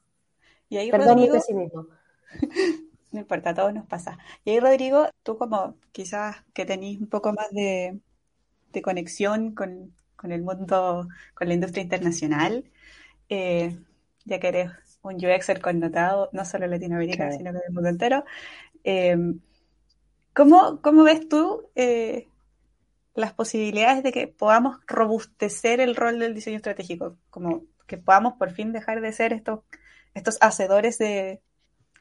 Y 0.70 0.78
ahí, 0.78 0.90
Perdón 0.90 1.18
Rodrigo, 1.18 1.34
mi 1.34 1.40
pesimismo. 1.40 1.86
no 3.12 3.20
importa, 3.20 3.50
a 3.50 3.54
todos 3.54 3.74
nos 3.74 3.84
pasa. 3.84 4.16
Y 4.46 4.52
ahí, 4.52 4.60
Rodrigo, 4.60 5.10
tú 5.22 5.36
como 5.36 5.74
quizás 5.92 6.36
que 6.54 6.64
tenés 6.64 6.98
un 6.98 7.08
poco 7.08 7.34
más 7.34 7.50
de, 7.50 8.00
de 8.72 8.80
conexión 8.80 9.54
con, 9.54 9.92
con 10.16 10.32
el 10.32 10.40
mundo, 10.40 11.06
con 11.34 11.48
la 11.48 11.52
industria 11.52 11.82
internacional, 11.82 12.64
eh, 13.28 13.78
ya 14.24 14.40
que 14.40 14.48
eres 14.48 14.70
un 15.02 15.14
UXer 15.16 15.60
connotado, 15.60 16.30
no 16.32 16.44
solo 16.44 16.64
en 16.64 16.70
Latinoamérica, 16.72 17.28
Claro. 17.28 17.36
sino 17.36 17.52
que 17.52 17.58
en 17.58 17.64
el 17.68 17.72
mundo 17.74 17.88
entero. 17.88 18.24
Eh, 18.84 19.16
¿cómo, 20.34 20.80
cómo 20.82 21.04
ves 21.04 21.28
tú 21.28 21.68
eh, 21.74 22.28
las 23.14 23.34
posibilidades 23.34 24.02
de 24.02 24.12
que 24.12 24.28
podamos 24.28 24.78
robustecer 24.86 25.80
el 25.80 25.96
rol 25.96 26.18
del 26.18 26.34
diseño 26.34 26.56
estratégico? 26.56 27.18
Como 27.30 27.64
que 27.86 27.98
podamos 27.98 28.34
por 28.34 28.50
fin 28.52 28.72
dejar 28.72 29.00
de 29.00 29.12
ser 29.12 29.32
estos, 29.32 29.60
estos 30.14 30.38
hacedores 30.40 30.98
de 30.98 31.40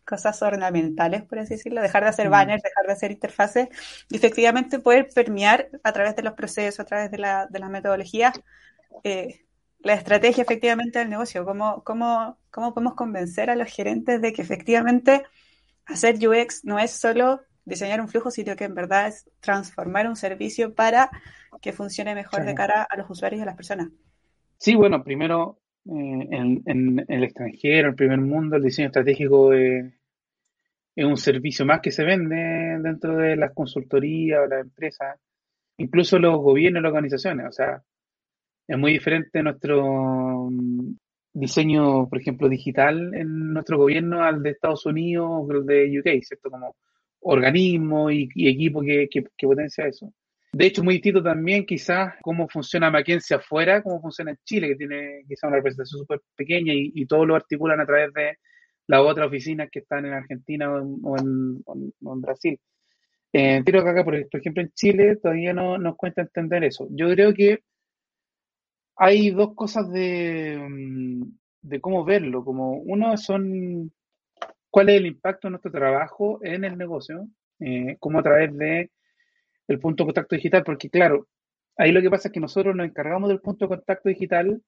cosas 0.06 0.42
ornamentales, 0.42 1.24
por 1.24 1.40
así 1.40 1.56
decirlo, 1.56 1.82
dejar 1.82 2.04
de 2.04 2.10
hacer 2.10 2.28
Mm. 2.28 2.32
banners, 2.32 2.64
dejar 2.64 2.86
de 2.88 2.94
hacer 2.94 3.12
interfaces 3.12 3.70
y 4.10 4.16
efectivamente 4.18 4.80
poder 4.80 5.08
permear 5.14 5.70
a 5.84 5.92
través 5.94 6.16
de 6.16 6.24
los 6.24 6.34
procesos, 6.34 6.80
a 6.80 6.86
través 6.86 7.12
de, 7.12 7.18
la, 7.20 7.48
de 7.48 7.60
las 7.60 7.70
metodologías, 7.70 8.40
eh, 9.04 9.46
la 9.84 9.94
estrategia 9.94 10.44
efectivamente 10.44 11.00
del 11.00 11.10
negocio. 11.10 11.46
¿Cómo, 11.46 11.84
cómo, 11.84 12.38
¿Cómo 12.50 12.74
podemos 12.74 12.96
convencer 12.96 13.50
a 13.50 13.56
los 13.56 13.72
gerentes 13.72 14.22
de 14.22 14.34
que 14.34 14.42
efectivamente 14.42 15.24
hacer 15.86 16.16
UX 16.16 16.64
no 16.66 16.80
es 16.80 16.92
solo 16.92 17.42
diseñar 17.66 18.02
un 18.02 18.08
flujo, 18.08 18.32
sino 18.32 18.56
que 18.56 18.66
en 18.66 18.76
verdad 18.76 19.08
es 19.08 19.30
transformar 19.40 20.08
un 20.08 20.16
servicio 20.16 20.74
para 20.74 21.10
que 21.62 21.74
funcione 21.74 22.16
mejor 22.16 22.44
de 22.46 22.56
cara 22.56 22.88
a 22.90 22.98
los 22.98 23.10
usuarios 23.10 23.40
y 23.40 23.44
a 23.44 23.46
las 23.46 23.56
personas? 23.56 23.90
Sí, 24.58 24.76
bueno, 24.76 25.04
primero 25.04 25.60
eh, 25.86 26.28
en, 26.32 26.62
en 26.66 27.06
el 27.08 27.24
extranjero, 27.24 27.88
en 27.88 27.92
el 27.92 27.96
primer 27.96 28.20
mundo, 28.20 28.56
el 28.56 28.64
diseño 28.64 28.88
estratégico 28.88 29.54
eh, 29.54 29.94
es 30.96 31.06
un 31.06 31.18
servicio 31.18 31.66
más 31.66 31.82
que 31.82 31.92
se 31.92 32.04
vende 32.04 32.80
dentro 32.82 33.16
de 33.18 33.36
las 33.36 33.54
consultorías 33.54 34.42
o 34.42 34.48
las 34.48 34.62
empresas, 34.62 35.20
incluso 35.78 36.20
los 36.20 36.38
gobiernos 36.38 36.82
y 36.82 36.84
las 36.84 36.90
organizaciones. 36.90 37.48
O 37.48 37.52
sea, 37.52 37.82
es 38.68 38.78
muy 38.78 38.94
diferente 38.94 39.44
nuestro 39.44 40.50
mm, 40.50 40.96
diseño, 41.34 42.08
por 42.10 42.20
ejemplo, 42.20 42.50
digital 42.50 43.14
en 43.14 43.54
nuestro 43.54 43.78
gobierno 43.78 44.24
al 44.24 44.44
de 44.44 44.52
Estados 44.52 44.86
Unidos 44.86 45.28
o 45.30 45.52
el 45.52 45.66
de 45.66 46.00
UK, 46.00 46.24
¿cierto? 46.24 46.50
Como 46.50 46.76
organismo 47.22 48.10
y, 48.12 48.30
y 48.36 48.50
equipo 48.50 48.82
que, 48.82 49.08
que, 49.10 49.24
que 49.38 49.48
potencia 49.48 49.86
eso. 49.88 50.12
De 50.54 50.66
hecho, 50.66 50.84
muy 50.84 50.96
distinto 50.96 51.24
también 51.24 51.66
quizás 51.66 52.16
cómo 52.22 52.48
funciona 52.50 52.92
McKinsey 52.92 53.38
afuera, 53.38 53.82
cómo 53.82 54.02
funciona 54.02 54.32
en 54.32 54.38
Chile, 54.44 54.68
que 54.68 54.76
tiene 54.76 55.24
quizás 55.28 55.48
una 55.48 55.58
representación 55.58 56.00
súper 56.00 56.20
pequeña 56.36 56.74
y, 56.74 56.92
y 56.94 57.06
todo 57.06 57.26
lo 57.26 57.36
articulan 57.36 57.80
a 57.80 57.86
través 57.86 58.14
de 58.14 58.38
las 58.88 59.02
otras 59.02 59.28
oficinas 59.28 59.70
que 59.72 59.80
están 59.80 60.06
en 60.06 60.14
Argentina 60.14 60.70
o 60.74 61.18
en, 61.18 61.64
Brasil. 62.22 62.60
Eh, 63.32 63.62
creo 63.66 63.84
que 63.84 63.90
acá, 63.90 64.04
por, 64.04 64.16
ejemplo, 64.16 64.62
en 64.62 64.72
Chile 64.74 65.16
todavía 65.16 65.54
no 65.54 65.78
nos 65.78 65.96
cuesta 65.96 66.22
entender 66.22 66.66
eso. 66.66 66.88
Yo 66.92 67.10
creo 67.12 67.34
que 67.34 67.60
hay 68.96 69.32
dos 69.32 69.54
cosas 69.56 69.90
de, 69.92 70.58
mm, 70.70 71.24
de 71.62 71.82
cómo 71.82 72.06
verlo. 72.06 72.44
Como 72.44 72.74
uno 72.74 73.16
son 73.18 73.92
cuál 74.70 74.90
es 74.90 74.98
el 74.98 75.08
impacto 75.08 75.48
de 75.48 75.52
nuestro 75.52 75.72
trabajo 75.72 76.40
en 76.44 76.64
el 76.64 76.78
negocio, 76.78 77.28
eh, 77.60 77.98
cómo 78.00 78.20
a 78.20 78.24
través 78.24 78.56
de 78.58 78.92
el 79.68 79.80
punto 79.80 80.04
de 80.04 80.08
contacto 80.08 80.36
digital, 80.36 80.64
porque 80.64 80.90
claro, 80.90 81.28
ahí 81.78 81.92
lo 81.92 82.02
que 82.02 82.10
pasa 82.10 82.28
es 82.28 82.34
que 82.34 82.40
nosotros 82.40 82.76
nos 82.76 82.88
encargamos 82.88 83.30
del 83.30 83.40
punto 83.42 83.66
de 83.66 83.78
contacto 83.78 84.10
digital, 84.10 84.62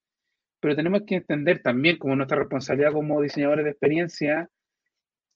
pero 0.59 0.75
tenemos 0.75 1.03
que 1.05 1.15
entender 1.15 1.61
también 1.61 1.97
como 1.97 2.15
nuestra 2.15 2.39
responsabilidad 2.39 2.93
como 2.93 3.21
diseñadores 3.21 3.65
de 3.65 3.71
experiencia, 3.71 4.49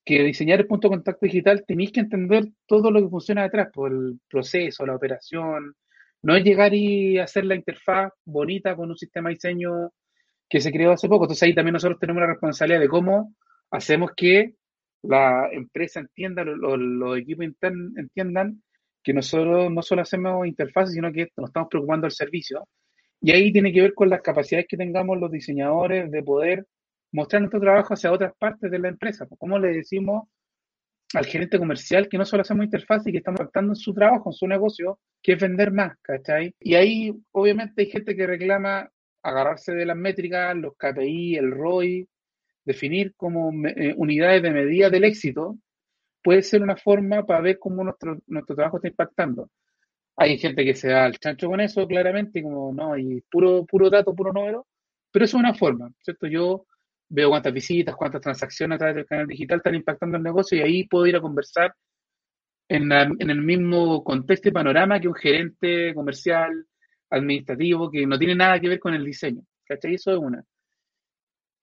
que 0.05 0.23
diseñar 0.23 0.59
el 0.59 0.67
punto 0.67 0.87
de 0.87 0.95
contacto 0.95 1.25
digital 1.25 1.65
tenéis 1.67 1.91
que 1.91 1.99
entender 1.99 2.45
todo 2.65 2.91
lo 2.91 3.01
que 3.01 3.09
funciona 3.09 3.43
detrás, 3.43 3.69
por 3.73 3.91
el 3.91 4.19
proceso, 4.29 4.85
la 4.85 4.95
operación, 4.95 5.75
no 6.23 6.35
es 6.35 6.43
llegar 6.43 6.73
y 6.73 7.17
hacer 7.19 7.45
la 7.45 7.55
interfaz 7.55 8.11
bonita 8.25 8.75
con 8.75 8.89
un 8.89 8.97
sistema 8.97 9.29
de 9.29 9.35
diseño 9.35 9.91
que 10.49 10.61
se 10.61 10.71
creó 10.71 10.91
hace 10.93 11.07
poco. 11.09 11.25
Entonces 11.25 11.43
ahí 11.43 11.55
también 11.55 11.73
nosotros 11.73 11.99
tenemos 11.99 12.21
la 12.21 12.27
responsabilidad 12.27 12.79
de 12.81 12.87
cómo 12.89 13.35
hacemos 13.71 14.11
que 14.15 14.55
la 15.03 15.49
empresa 15.51 15.99
entienda, 15.99 16.43
lo- 16.43 16.55
lo- 16.55 16.77
los 16.77 17.17
equipos 17.17 17.45
entiendan 17.97 18.61
que 19.03 19.13
nosotros 19.13 19.71
no 19.71 19.81
solo 19.81 20.01
hacemos 20.01 20.45
interfaces, 20.47 20.93
sino 20.95 21.11
que 21.11 21.29
nos 21.37 21.49
estamos 21.49 21.69
preocupando 21.69 22.05
del 22.05 22.11
servicio. 22.11 22.67
Y 23.21 23.31
ahí 23.31 23.51
tiene 23.51 23.71
que 23.73 23.81
ver 23.81 23.93
con 23.93 24.09
las 24.09 24.21
capacidades 24.21 24.67
que 24.67 24.77
tengamos 24.77 25.17
los 25.19 25.31
diseñadores 25.31 26.11
de 26.11 26.23
poder 26.23 26.65
mostrar 27.11 27.41
nuestro 27.41 27.59
trabajo 27.61 27.93
hacia 27.93 28.11
otras 28.11 28.33
partes 28.37 28.69
de 28.69 28.79
la 28.79 28.89
empresa. 28.89 29.25
Pues, 29.25 29.39
¿Cómo 29.39 29.57
le 29.59 29.69
decimos 29.69 30.27
al 31.13 31.25
gerente 31.25 31.57
comercial 31.57 32.09
que 32.09 32.17
no 32.17 32.25
solo 32.25 32.41
hacemos 32.41 32.65
interfaces 32.65 33.07
y 33.07 33.11
que 33.11 33.19
estamos 33.19 33.39
impactando 33.39 33.71
en 33.71 33.75
su 33.75 33.93
trabajo, 33.93 34.29
en 34.29 34.33
su 34.33 34.47
negocio, 34.47 34.99
que 35.21 35.33
es 35.33 35.39
vender 35.39 35.71
más, 35.71 35.97
¿cachai? 36.01 36.53
Y 36.59 36.75
ahí 36.75 37.13
obviamente 37.31 37.81
hay 37.83 37.89
gente 37.89 38.15
que 38.15 38.27
reclama 38.27 38.89
agarrarse 39.23 39.73
de 39.73 39.85
las 39.85 39.97
métricas, 39.97 40.55
los 40.55 40.75
KPI, 40.77 41.37
el 41.37 41.51
ROI, 41.51 42.07
definir 42.65 43.13
como 43.15 43.51
eh, 43.67 43.93
unidades 43.97 44.41
de 44.41 44.51
medida 44.51 44.89
del 44.89 45.05
éxito, 45.05 45.57
puede 46.21 46.41
ser 46.41 46.61
una 46.61 46.75
forma 46.75 47.25
para 47.25 47.41
ver 47.41 47.59
cómo 47.59 47.83
nuestro, 47.83 48.17
nuestro 48.27 48.55
trabajo 48.55 48.77
está 48.77 48.89
impactando. 48.89 49.49
Hay 50.17 50.37
gente 50.37 50.65
que 50.65 50.75
se 50.75 50.89
da 50.89 51.05
al 51.05 51.17
chancho 51.19 51.47
con 51.47 51.61
eso, 51.61 51.87
claramente, 51.87 52.41
como 52.41 52.73
no, 52.73 52.97
y 52.97 53.21
puro, 53.29 53.65
puro 53.65 53.89
dato, 53.89 54.13
puro 54.13 54.33
número, 54.33 54.67
pero 55.11 55.25
eso 55.25 55.37
es 55.37 55.41
una 55.41 55.53
forma, 55.53 55.91
¿cierto? 56.01 56.27
Yo 56.27 56.65
veo 57.09 57.29
cuántas 57.29 57.53
visitas, 57.53 57.95
cuántas 57.95 58.21
transacciones 58.21 58.75
a 58.75 58.79
través 58.79 58.95
del 58.97 59.05
canal 59.05 59.27
digital 59.27 59.57
están 59.57 59.75
impactando 59.75 60.17
el 60.17 60.23
negocio 60.23 60.57
y 60.57 60.61
ahí 60.61 60.87
puedo 60.87 61.07
ir 61.07 61.15
a 61.15 61.21
conversar 61.21 61.73
en, 62.69 62.89
la- 62.89 63.09
en 63.19 63.29
el 63.29 63.41
mismo 63.41 64.03
contexto 64.03 64.49
y 64.49 64.51
panorama 64.51 64.99
que 64.99 65.07
un 65.07 65.15
gerente 65.15 65.93
comercial, 65.93 66.65
administrativo, 67.09 67.89
que 67.89 68.05
no 68.05 68.17
tiene 68.19 68.35
nada 68.35 68.59
que 68.59 68.69
ver 68.69 68.79
con 68.79 68.93
el 68.93 69.05
diseño, 69.05 69.41
¿cachai? 69.65 69.93
Eso 69.95 70.11
es 70.11 70.17
una. 70.17 70.43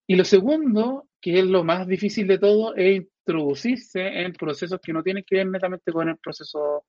Y 0.06 0.16
lo 0.16 0.24
segundo, 0.24 1.08
que 1.20 1.38
es 1.40 1.44
lo 1.46 1.64
más 1.64 1.86
difícil 1.86 2.26
de 2.26 2.38
todo, 2.38 2.74
es 2.74 2.96
introducirse 3.02 4.00
en 4.22 4.32
procesos 4.32 4.80
que 4.82 4.92
no 4.92 5.02
tienen 5.02 5.24
que 5.26 5.36
ver 5.36 5.46
netamente 5.46 5.92
con 5.92 6.08
el 6.08 6.18
proceso 6.18 6.84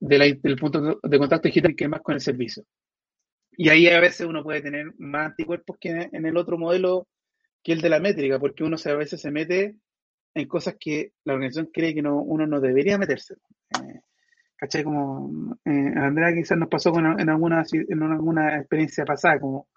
de 0.00 0.18
la- 0.18 0.26
del 0.26 0.56
punto 0.56 1.00
de 1.02 1.18
contacto 1.18 1.48
digital, 1.48 1.74
que 1.74 1.84
es 1.84 1.90
más 1.90 2.02
con 2.02 2.14
el 2.14 2.20
servicio. 2.20 2.64
Y 3.56 3.68
ahí 3.70 3.88
a 3.88 4.00
veces 4.00 4.26
uno 4.26 4.42
puede 4.42 4.62
tener 4.62 4.86
más 4.98 5.26
anticuerpos 5.30 5.76
que 5.80 6.08
en 6.12 6.26
el 6.26 6.36
otro 6.36 6.56
modelo, 6.58 7.06
que 7.62 7.72
el 7.72 7.80
de 7.80 7.88
la 7.88 8.00
métrica, 8.00 8.38
porque 8.38 8.64
uno 8.64 8.76
se, 8.76 8.90
a 8.90 8.96
veces 8.96 9.20
se 9.20 9.30
mete 9.30 9.76
en 10.34 10.48
cosas 10.48 10.76
que 10.78 11.12
la 11.24 11.34
organización 11.34 11.70
cree 11.72 11.94
que 11.94 12.02
no, 12.02 12.22
uno 12.22 12.46
no 12.46 12.60
debería 12.60 12.98
meterse. 12.98 13.34
Eh, 13.80 14.00
¿cachai? 14.56 14.84
Como 14.84 15.56
eh, 15.64 15.92
Andrea 15.96 16.34
quizás 16.34 16.58
nos 16.58 16.68
pasó 16.68 16.90
con, 16.90 17.20
en, 17.20 17.28
alguna, 17.28 17.62
en 17.72 18.02
alguna 18.02 18.58
experiencia 18.58 19.04
pasada, 19.04 19.40
como 19.40 19.68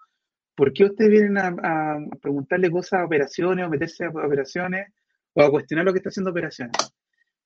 ¿por 0.54 0.72
qué 0.72 0.84
ustedes 0.84 1.10
vienen 1.10 1.38
a, 1.38 1.48
a 1.48 1.98
preguntarle 2.20 2.70
cosas 2.70 3.00
a 3.00 3.04
operaciones 3.04 3.66
o 3.66 3.70
meterse 3.70 4.04
a 4.04 4.08
operaciones 4.08 4.92
o 5.34 5.42
a 5.42 5.50
cuestionar 5.50 5.84
lo 5.84 5.92
que 5.92 5.98
está 5.98 6.10
haciendo 6.10 6.30
operaciones? 6.30 6.76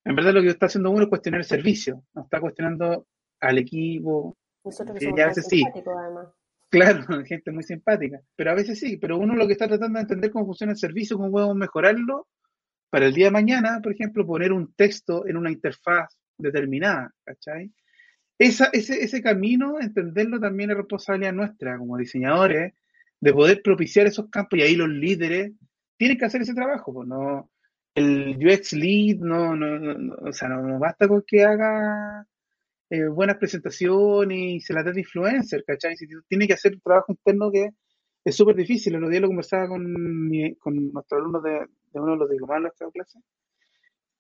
En 0.05 0.15
verdad 0.15 0.33
lo 0.33 0.43
que 0.43 0.49
está 0.49 0.67
haciendo 0.67 0.91
uno 0.91 1.03
es 1.03 1.09
cuestionar 1.09 1.41
el 1.41 1.47
servicio, 1.47 2.03
no 2.15 2.23
está 2.23 2.41
cuestionando 2.41 3.07
al 3.41 3.59
equipo, 3.59 4.37
Nosotros 4.65 4.95
que 4.95 5.01
que 5.01 5.05
somos 5.07 5.19
ya 5.19 5.27
veces 5.27 5.47
sí, 5.49 5.63
además. 5.67 6.29
Claro, 6.71 7.05
gente 7.27 7.53
muy 7.53 7.63
simpática, 7.63 8.21
pero 8.37 8.51
a 8.51 8.55
veces 8.55 8.79
sí, 8.79 8.97
pero 8.97 9.19
uno 9.19 9.35
lo 9.35 9.47
que 9.47 9.53
está 9.53 9.69
tratando 9.69 9.99
de 9.99 10.03
entender 10.03 10.31
cómo 10.31 10.47
funciona 10.47 10.73
el 10.73 10.79
servicio, 10.79 11.17
cómo 11.17 11.31
podemos 11.31 11.57
mejorarlo 11.57 12.29
para 12.91 13.07
el 13.07 13.15
día 13.15 13.27
de 13.27 13.31
mañana, 13.33 13.81
por 13.83 13.93
ejemplo, 13.93 14.27
poner 14.27 14.53
un 14.53 14.73
texto 14.75 15.27
en 15.27 15.37
una 15.37 15.51
interfaz 15.51 16.17
determinada, 16.39 17.13
¿cachai? 17.25 17.73
Esa, 18.39 18.67
ese, 18.73 19.03
ese 19.03 19.23
camino, 19.23 19.81
entenderlo 19.81 20.39
también 20.39 20.71
es 20.71 20.77
responsabilidad 20.77 21.33
nuestra 21.33 21.79
como 21.79 21.97
diseñadores, 21.97 22.75
de 23.21 23.33
poder 23.33 23.63
propiciar 23.63 24.07
esos 24.07 24.29
campos 24.31 24.59
y 24.59 24.63
ahí 24.63 24.77
los 24.77 24.89
líderes 24.89 25.53
tienen 25.97 26.19
que 26.19 26.27
hacer 26.27 26.43
ese 26.43 26.55
trabajo, 26.55 26.93
pues 26.93 27.09
no, 27.09 27.51
el 27.95 28.37
UX 28.37 28.75
lead 28.75 29.17
no, 29.19 29.57
no, 29.57 29.79
no, 29.79 29.95
no- 29.95 30.15
o 30.21 30.33
sea, 30.33 30.49
no, 30.49 30.63
no 30.63 30.79
basta 30.79 31.09
con 31.09 31.25
que 31.27 31.45
haga 31.45 32.27
eh, 32.91 33.07
buenas 33.09 33.37
presentaciones 33.39 34.39
y 34.39 34.61
se 34.61 34.73
la 34.75 34.83
dé 34.83 34.93
de 34.93 35.01
influencer, 35.01 35.65
¿cachai? 35.67 35.97
Si 35.97 36.07
tiene 36.29 36.47
que 36.47 36.55
hacer 36.55 36.75
un 36.75 36.81
trabajo 36.81 37.13
interno 37.13 37.51
que 37.51 37.71
es 38.25 38.37
súper 38.37 38.57
difícil. 38.57 38.95
El 38.95 39.01
otro 39.05 39.11
día 39.11 39.21
lo 39.21 39.29
conversaba 39.29 39.69
con, 39.69 40.29
mi- 40.29 40.55
con 40.57 40.93
nuestro 40.93 41.19
alumno 41.19 41.41
de, 41.41 41.53
de 41.93 42.01
uno 42.01 42.13
de 42.13 42.19
los 42.19 42.31
diplomados 42.31 42.61
de 42.61 42.63
nuestra 42.69 42.91
clase, 42.93 43.19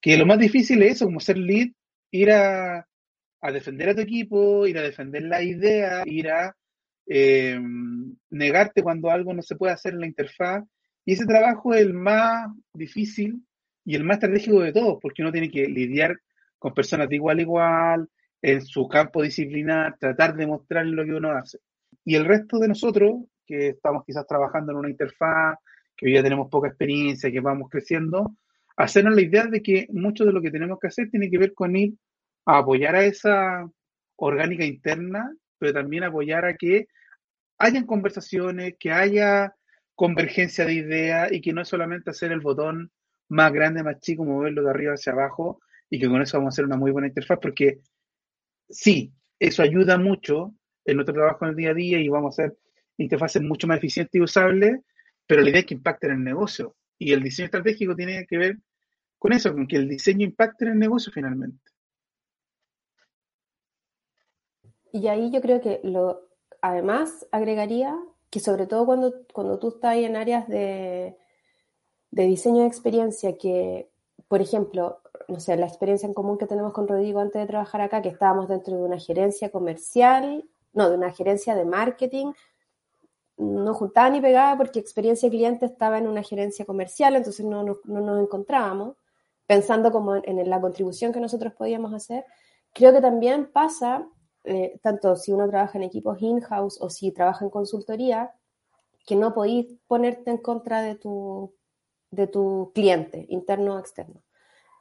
que 0.00 0.16
lo 0.16 0.26
más 0.26 0.38
difícil 0.38 0.82
es 0.82 0.92
eso, 0.96 1.06
como 1.06 1.20
ser 1.20 1.38
lead, 1.38 1.68
ir 2.10 2.30
a, 2.30 2.86
a 3.40 3.52
defender 3.52 3.90
a 3.90 3.94
tu 3.94 4.02
equipo, 4.02 4.66
ir 4.66 4.78
a 4.78 4.82
defender 4.82 5.22
la 5.22 5.42
idea, 5.42 6.02
ir 6.06 6.30
a 6.30 6.56
eh, 7.06 7.58
negarte 8.30 8.82
cuando 8.82 9.10
algo 9.10 9.34
no 9.34 9.42
se 9.42 9.56
puede 9.56 9.72
hacer 9.72 9.94
en 9.94 10.00
la 10.00 10.06
interfaz 10.06 10.64
Y 11.04 11.12
ese 11.14 11.26
trabajo 11.26 11.74
es 11.74 11.82
el 11.82 11.94
más 11.94 12.48
difícil 12.74 13.42
y 13.84 13.94
el 13.96 14.04
más 14.04 14.16
estratégico 14.16 14.60
de 14.62 14.72
todos, 14.72 14.98
porque 15.00 15.22
uno 15.22 15.32
tiene 15.32 15.50
que 15.50 15.66
lidiar 15.68 16.16
con 16.58 16.74
personas 16.74 17.08
de 17.08 17.16
igual 17.16 17.38
a 17.38 17.42
igual, 17.42 18.08
en 18.42 18.62
su 18.62 18.88
campo 18.88 19.22
disciplinar, 19.22 19.96
tratar 19.98 20.36
de 20.36 20.46
mostrar 20.46 20.86
lo 20.86 21.04
que 21.04 21.12
uno 21.12 21.30
hace. 21.30 21.58
Y 22.04 22.14
el 22.14 22.24
resto 22.24 22.58
de 22.58 22.68
nosotros, 22.68 23.24
que 23.46 23.68
estamos 23.68 24.04
quizás 24.04 24.26
trabajando 24.26 24.72
en 24.72 24.78
una 24.78 24.90
interfaz, 24.90 25.58
que 25.96 26.06
hoy 26.06 26.14
ya 26.14 26.22
tenemos 26.22 26.48
poca 26.50 26.68
experiencia, 26.68 27.30
que 27.30 27.40
vamos 27.40 27.70
creciendo, 27.70 28.36
hacernos 28.76 29.14
la 29.14 29.22
idea 29.22 29.46
de 29.46 29.62
que 29.62 29.88
mucho 29.90 30.24
de 30.24 30.32
lo 30.32 30.42
que 30.42 30.50
tenemos 30.50 30.78
que 30.78 30.88
hacer 30.88 31.10
tiene 31.10 31.30
que 31.30 31.38
ver 31.38 31.54
con 31.54 31.74
ir 31.74 31.94
a 32.44 32.58
apoyar 32.58 32.94
a 32.94 33.04
esa 33.04 33.68
orgánica 34.16 34.64
interna, 34.64 35.34
pero 35.58 35.72
también 35.72 36.04
apoyar 36.04 36.44
a 36.44 36.56
que 36.56 36.86
hayan 37.58 37.86
conversaciones, 37.86 38.74
que 38.78 38.92
haya 38.92 39.54
convergencia 39.94 40.66
de 40.66 40.74
ideas 40.74 41.32
y 41.32 41.40
que 41.40 41.52
no 41.52 41.62
es 41.62 41.68
solamente 41.68 42.10
hacer 42.10 42.30
el 42.32 42.40
botón 42.40 42.90
más 43.28 43.52
grande, 43.52 43.82
más 43.82 43.98
chico, 44.00 44.24
moverlo 44.24 44.62
de 44.62 44.70
arriba 44.70 44.92
hacia 44.92 45.12
abajo 45.12 45.60
y 45.88 45.98
que 45.98 46.08
con 46.08 46.20
eso 46.20 46.38
vamos 46.38 46.52
a 46.52 46.54
hacer 46.54 46.66
una 46.66 46.76
muy 46.76 46.90
buena 46.90 47.08
interfaz, 47.08 47.38
porque 47.40 47.80
sí, 48.68 49.12
eso 49.38 49.62
ayuda 49.62 49.98
mucho 49.98 50.54
en 50.84 50.96
nuestro 50.96 51.14
trabajo 51.14 51.44
en 51.44 51.50
el 51.50 51.56
día 51.56 51.70
a 51.70 51.74
día 51.74 52.00
y 52.00 52.08
vamos 52.08 52.38
a 52.38 52.42
hacer 52.42 52.58
interfaces 52.98 53.42
mucho 53.42 53.66
más 53.66 53.78
eficientes 53.78 54.14
y 54.14 54.22
usables, 54.22 54.80
pero 55.26 55.42
la 55.42 55.50
idea 55.50 55.60
es 55.60 55.66
que 55.66 55.74
impacte 55.74 56.06
en 56.06 56.14
el 56.14 56.24
negocio. 56.24 56.76
Y 56.98 57.12
el 57.12 57.22
diseño 57.22 57.46
estratégico 57.46 57.94
tiene 57.94 58.26
que 58.26 58.38
ver 58.38 58.58
con 59.18 59.32
eso, 59.32 59.52
con 59.52 59.66
que 59.66 59.76
el 59.76 59.88
diseño 59.88 60.24
impacte 60.24 60.64
en 60.64 60.72
el 60.72 60.78
negocio 60.78 61.12
finalmente. 61.12 61.70
Y 64.92 65.08
ahí 65.08 65.30
yo 65.30 65.42
creo 65.42 65.60
que 65.60 65.80
lo, 65.82 66.28
además 66.62 67.26
agregaría 67.32 67.94
que 68.30 68.40
sobre 68.40 68.66
todo 68.66 68.86
cuando, 68.86 69.26
cuando 69.32 69.58
tú 69.58 69.68
estás 69.68 69.96
en 69.96 70.16
áreas 70.16 70.48
de, 70.48 71.16
de 72.10 72.26
diseño 72.26 72.62
de 72.62 72.68
experiencia 72.68 73.36
que, 73.36 73.90
por 74.28 74.40
ejemplo, 74.40 75.00
no 75.28 75.40
sé, 75.40 75.56
la 75.56 75.66
experiencia 75.66 76.06
en 76.06 76.14
común 76.14 76.38
que 76.38 76.46
tenemos 76.46 76.72
con 76.72 76.86
Rodrigo 76.86 77.20
antes 77.20 77.40
de 77.40 77.46
trabajar 77.46 77.80
acá, 77.80 78.02
que 78.02 78.08
estábamos 78.08 78.48
dentro 78.48 78.76
de 78.76 78.82
una 78.82 78.98
gerencia 78.98 79.50
comercial, 79.50 80.44
no, 80.72 80.90
de 80.90 80.96
una 80.96 81.12
gerencia 81.12 81.54
de 81.54 81.64
marketing, 81.64 82.32
no 83.38 83.74
juntaba 83.74 84.10
ni 84.10 84.20
pegaba 84.20 84.56
porque 84.56 84.78
experiencia 84.78 85.28
cliente 85.28 85.66
estaba 85.66 85.98
en 85.98 86.06
una 86.06 86.22
gerencia 86.22 86.64
comercial, 86.64 87.16
entonces 87.16 87.44
no, 87.44 87.62
nos 87.62 88.22
encontrábamos, 88.22 88.96
pensando 89.46 89.92
como 89.92 90.16
en, 90.16 90.48
la 90.48 90.60
contribución 90.60 91.12
que 91.12 91.20
nosotros 91.20 91.52
podíamos 91.54 91.92
hacer. 91.92 92.24
Creo 92.72 92.92
que 92.92 93.00
también 93.00 93.50
pasa, 93.52 94.06
eh, 94.44 94.78
tanto 94.82 95.16
si 95.16 95.32
uno 95.32 95.48
trabaja 95.48 95.78
en 95.78 95.84
equipos 95.84 96.20
in-house 96.20 96.78
o 96.80 96.90
si 96.90 97.12
trabaja 97.12 97.44
en 97.44 97.50
consultoría, 97.50 98.32
que 99.06 99.16
no 99.16 99.34
podéis 99.34 99.76
ponerte 99.86 100.30
en 100.30 100.38
contra 100.38 100.82
de 100.82 100.96
tu, 100.96 101.54
de 102.10 102.26
tu 102.26 102.72
cliente, 102.74 103.26
interno 103.28 103.76
o 103.76 103.78
externo. 103.78 104.22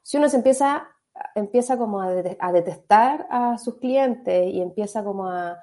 Si 0.06 0.18
uno 0.18 0.30
se 0.30 0.38
empieza, 0.38 0.88
empieza 1.34 1.80
como 1.80 2.00
a, 2.00 2.12
detestar 2.52 3.26
a 3.32 3.58
sus 3.58 3.78
clientes 3.78 4.54
y 4.54 4.62
empieza 4.62 5.04
como 5.04 5.28
a, 5.28 5.58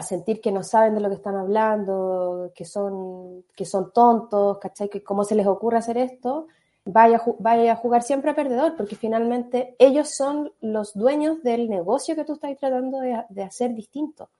sentir 0.00 0.40
que 0.40 0.50
no 0.50 0.62
saben 0.62 0.94
de 0.94 1.00
lo 1.02 1.10
que 1.10 1.16
están 1.16 1.36
hablando, 1.36 2.50
que 2.54 2.64
son, 2.64 3.44
que 3.54 3.66
son 3.66 3.92
tontos, 3.92 4.56
¿cachai? 4.56 4.88
Que 4.88 5.04
cómo 5.04 5.22
se 5.22 5.34
les 5.34 5.46
ocurre 5.46 5.76
hacer 5.76 5.98
esto, 5.98 6.46
vaya, 6.86 7.22
vaya 7.40 7.72
a 7.72 7.76
jugar 7.76 8.02
siempre 8.02 8.30
a 8.30 8.34
perdedor, 8.34 8.74
porque 8.74 8.96
finalmente 8.96 9.76
ellos 9.78 10.08
son 10.08 10.50
los 10.62 10.94
dueños 10.94 11.42
del 11.42 11.68
negocio 11.68 12.16
que 12.16 12.24
tú 12.24 12.32
estás 12.32 12.56
tratando 12.56 13.00
de, 13.00 13.42
hacer 13.42 13.74
distinto. 13.74 14.30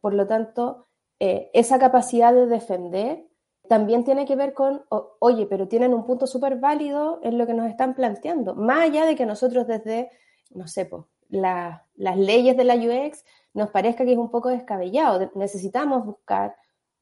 Por 0.00 0.12
lo 0.12 0.26
tanto, 0.26 0.86
eh, 1.20 1.52
esa 1.54 1.78
capacidad 1.78 2.34
de 2.34 2.46
defender 2.46 3.28
también 3.68 4.04
tiene 4.04 4.26
que 4.26 4.36
ver 4.36 4.52
con, 4.52 4.84
oye, 5.20 5.46
pero 5.46 5.68
tienen 5.68 5.94
un 5.94 6.04
punto 6.04 6.26
súper 6.26 6.56
válido 6.56 7.20
en 7.22 7.38
lo 7.38 7.46
que 7.46 7.54
nos 7.54 7.68
están 7.68 7.94
planteando, 7.94 8.54
más 8.54 8.82
allá 8.82 9.06
de 9.06 9.16
que 9.16 9.26
nosotros 9.26 9.66
desde, 9.66 10.10
no 10.50 10.66
sé, 10.66 10.86
pues, 10.86 11.04
las 11.30 12.16
leyes 12.16 12.56
de 12.56 12.64
la 12.64 12.76
UX 12.76 13.24
nos 13.54 13.70
parezca 13.70 14.04
que 14.04 14.12
es 14.12 14.18
un 14.18 14.30
poco 14.30 14.50
descabellado. 14.50 15.30
Necesitamos 15.34 16.04
buscar 16.04 16.54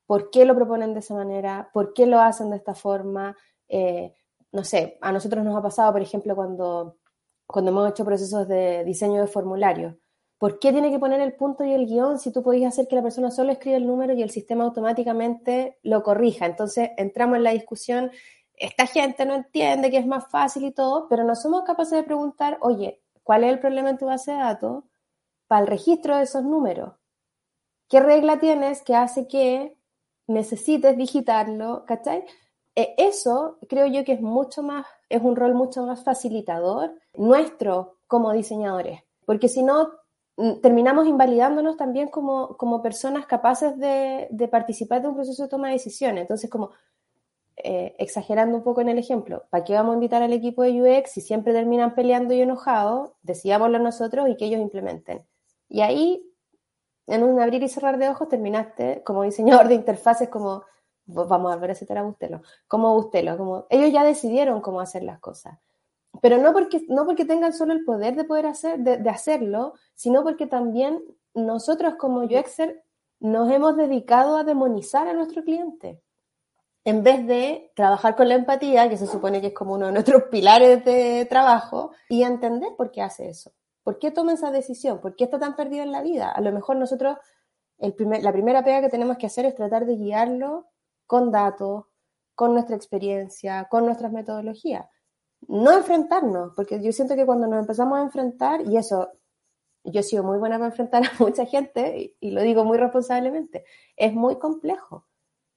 por 0.07 0.31
qué 0.31 0.45
lo 0.45 0.54
proponen 0.54 0.95
de 0.95 1.00
esa 1.00 1.14
manera, 1.14 1.71
por 1.73 1.92
qué 1.92 2.07
lo 2.07 2.21
hacen 2.21 2.50
de 2.50 2.57
esta 2.57 2.75
forma. 2.75 3.37
Eh, 3.68 4.14
no 4.53 4.64
sé, 4.64 4.98
a 5.01 5.12
nosotros 5.12 5.44
nos 5.44 5.57
ha 5.57 5.62
pasado, 5.62 5.92
por 5.92 6.03
ejemplo, 6.03 6.35
cuando, 6.37 6.98
cuando 7.46 7.70
hemos 7.70 7.90
hecho 7.90 8.05
procesos 8.05 8.46
de 8.48 8.85
diseño 8.85 9.20
de 9.20 9.27
formularios. 9.27 9.94
¿Por 10.42 10.59
qué 10.59 10.72
tiene 10.72 10.90
que 10.90 10.98
poner 10.98 11.20
el 11.20 11.35
punto 11.35 11.62
y 11.62 11.72
el 11.72 11.87
guion 11.87 12.18
si 12.18 12.33
tú 12.33 12.42
podías 12.42 12.72
hacer 12.72 12.88
que 12.88 12.96
la 12.96 13.02
persona 13.02 13.31
solo 13.31 13.52
escriba 13.52 13.76
el 13.76 13.87
número 13.87 14.12
y 14.12 14.22
el 14.22 14.31
sistema 14.31 14.64
automáticamente 14.64 15.78
lo 15.85 16.02
corrija? 16.02 16.46
Entonces 16.46 16.90
entramos 16.96 17.37
en 17.37 17.44
la 17.44 17.52
discusión, 17.52 18.11
esta 18.57 18.88
gente 18.88 19.24
no 19.24 19.35
entiende 19.35 19.92
que 19.92 19.98
es 19.98 20.07
más 20.07 20.28
fácil 20.33 20.64
y 20.64 20.72
todo, 20.72 21.07
pero 21.09 21.22
no 21.22 21.37
somos 21.37 21.62
capaces 21.62 21.92
de 21.92 22.02
preguntar, 22.02 22.59
oye, 22.61 23.00
¿cuál 23.22 23.44
es 23.44 23.52
el 23.52 23.61
problema 23.61 23.90
en 23.90 23.98
tu 23.98 24.07
base 24.07 24.33
de 24.33 24.38
datos? 24.38 24.83
para 25.46 25.61
el 25.61 25.68
registro 25.68 26.16
de 26.16 26.22
esos 26.22 26.42
números. 26.42 26.94
¿Qué 27.88 28.00
regla 28.00 28.40
tienes 28.40 28.83
que 28.83 28.96
hace 28.96 29.28
que 29.28 29.76
necesites 30.26 30.96
digitarlo? 30.96 31.85
¿Cachai? 31.87 32.24
E, 32.74 32.94
eso 32.96 33.59
creo 33.68 33.87
yo 33.87 34.02
que 34.02 34.14
es 34.14 34.22
mucho 34.22 34.64
más, 34.64 34.87
es 35.09 35.22
un 35.22 35.37
rol 35.37 35.55
mucho 35.55 35.85
más 35.85 36.02
facilitador 36.02 36.98
nuestro 37.14 37.98
como 38.09 38.33
diseñadores, 38.33 39.02
porque 39.24 39.48
si 39.48 39.62
no 39.62 40.02
terminamos 40.62 41.07
invalidándonos 41.07 41.77
también 41.77 42.09
como, 42.09 42.57
como 42.57 42.83
personas 42.83 43.27
capaces 43.27 43.79
de, 43.79 44.29
de, 44.31 44.49
participar 44.49 45.03
de 45.03 45.09
un 45.09 45.14
proceso 45.14 45.42
de 45.42 45.49
toma 45.49 45.68
de 45.68 45.75
decisiones. 45.75 46.23
Entonces, 46.23 46.49
como 46.49 46.71
eh, 47.57 47.95
exagerando 47.99 48.57
un 48.57 48.62
poco 48.62 48.81
en 48.81 48.88
el 48.88 48.99
ejemplo, 48.99 49.45
¿para 49.51 49.62
qué 49.62 49.75
vamos 49.75 49.92
a 49.92 49.95
invitar 49.95 50.23
al 50.23 50.33
equipo 50.33 50.62
de 50.62 50.83
UX 50.83 51.11
si 51.11 51.21
siempre 51.21 51.53
terminan 51.53 51.95
peleando 51.95 52.33
y 52.35 52.40
enojados? 52.40 53.12
Decidámoslo 53.23 53.79
nosotros 53.79 54.29
y 54.29 54.37
que 54.37 54.47
ellos 54.47 54.61
implementen. 54.61 55.25
Y 55.68 55.83
ahí, 55.83 56.27
en 57.07 57.23
un 57.23 57.40
abrir 57.40 57.62
y 57.62 57.68
cerrar 57.68 57.99
de 57.99 58.09
ojos, 58.09 58.29
terminaste 58.29 59.03
como 59.05 59.23
diseñador 59.23 59.68
de 59.68 59.75
interfaces, 59.75 60.29
como, 60.29 60.64
vamos 61.07 61.53
a 61.53 61.57
ver 61.57 61.71
ese 61.71 61.87
era 61.88 62.03
Bustelo, 62.03 62.42
como 62.66 62.95
Bustelo, 62.95 63.37
como 63.37 63.66
ellos 63.68 63.92
ya 63.92 64.03
decidieron 64.03 64.61
cómo 64.61 64.81
hacer 64.81 65.03
las 65.03 65.18
cosas. 65.21 65.59
Pero 66.22 66.38
no 66.38 66.52
porque, 66.52 66.87
no 66.88 67.04
porque 67.04 67.24
tengan 67.24 67.52
solo 67.52 67.72
el 67.72 67.85
poder 67.85 68.14
de 68.14 68.22
poder 68.22 68.46
hacer, 68.46 68.78
de, 68.78 69.11
hacerlo, 69.11 69.74
sino 69.94 70.22
porque 70.22 70.46
también 70.46 71.02
nosotros 71.35 71.96
como 71.96 72.20
UXer 72.20 72.85
nos 73.18 73.50
hemos 73.50 73.76
dedicado 73.76 74.37
a 74.37 74.44
demonizar 74.44 75.08
a 75.08 75.14
nuestro 75.14 75.42
cliente 75.42 76.00
en 76.85 77.02
vez 77.02 77.26
de 77.26 77.72
trabajar 77.74 78.14
con 78.14 78.28
la 78.28 78.37
empatía, 78.37 78.88
que 78.88 78.96
se 78.96 79.08
supone 79.08 79.40
que 79.40 79.48
es 79.48 79.52
como 79.52 79.74
uno 79.74 79.87
de 79.87 79.92
nuestros 79.92 80.22
pilares 80.30 80.85
de 80.85 81.26
trabajo, 81.26 81.90
y 82.08 82.22
entender 82.22 82.70
por 82.76 82.92
qué 82.92 83.02
hace 83.02 83.28
eso. 83.28 83.52
¿Por 83.82 83.98
qué 83.98 84.12
toma 84.12 84.35
esa 84.35 84.52
decisión? 84.52 85.00
¿Por 85.00 85.16
qué 85.16 85.24
está 85.24 85.40
tan 85.40 85.56
perdido 85.56 85.82
en 85.82 85.90
la 85.90 86.02
vida? 86.02 86.30
A 86.30 86.40
lo 86.40 86.52
mejor 86.52 86.76
nosotros, 86.76 87.18
el 87.78 87.94
primer, 87.94 88.22
la 88.22 88.32
primera 88.32 88.62
pega 88.62 88.80
que 88.80 88.88
tenemos 88.88 89.16
que 89.16 89.26
hacer 89.26 89.44
es 89.44 89.56
tratar 89.56 89.87
de 89.87 89.96
guiarlo 89.96 90.68
con 91.04 91.32
datos, 91.32 91.87
con 92.37 92.52
nuestra 92.52 92.76
experiencia, 92.76 93.66
con 93.68 93.85
nuestras 93.87 94.12
metodologías. 94.12 94.87
No 95.48 95.72
enfrentarnos, 95.76 96.52
porque 96.55 96.83
yo 96.83 96.92
siento 96.92 97.16
que 97.16 97.26
cuando 97.26 97.46
nos 97.46 97.61
empezamos 97.61 97.98
a 97.98 98.02
enfrentar, 98.02 98.61
y 98.62 98.76
eso, 98.76 99.11
yo 99.85 100.00
he 100.00 100.02
sido 100.02 100.22
muy 100.22 100.38
buena 100.38 100.57
para 100.57 100.70
enfrentar 100.70 101.02
a 101.07 101.12
mucha 101.18 101.46
gente, 101.46 102.14
y, 102.20 102.31
lo 102.31 102.42
digo 102.42 102.64
muy 102.64 102.78
responsablemente, 102.78 103.64
es 103.96 104.12
muy 104.12 104.38
complejo, 104.38 105.07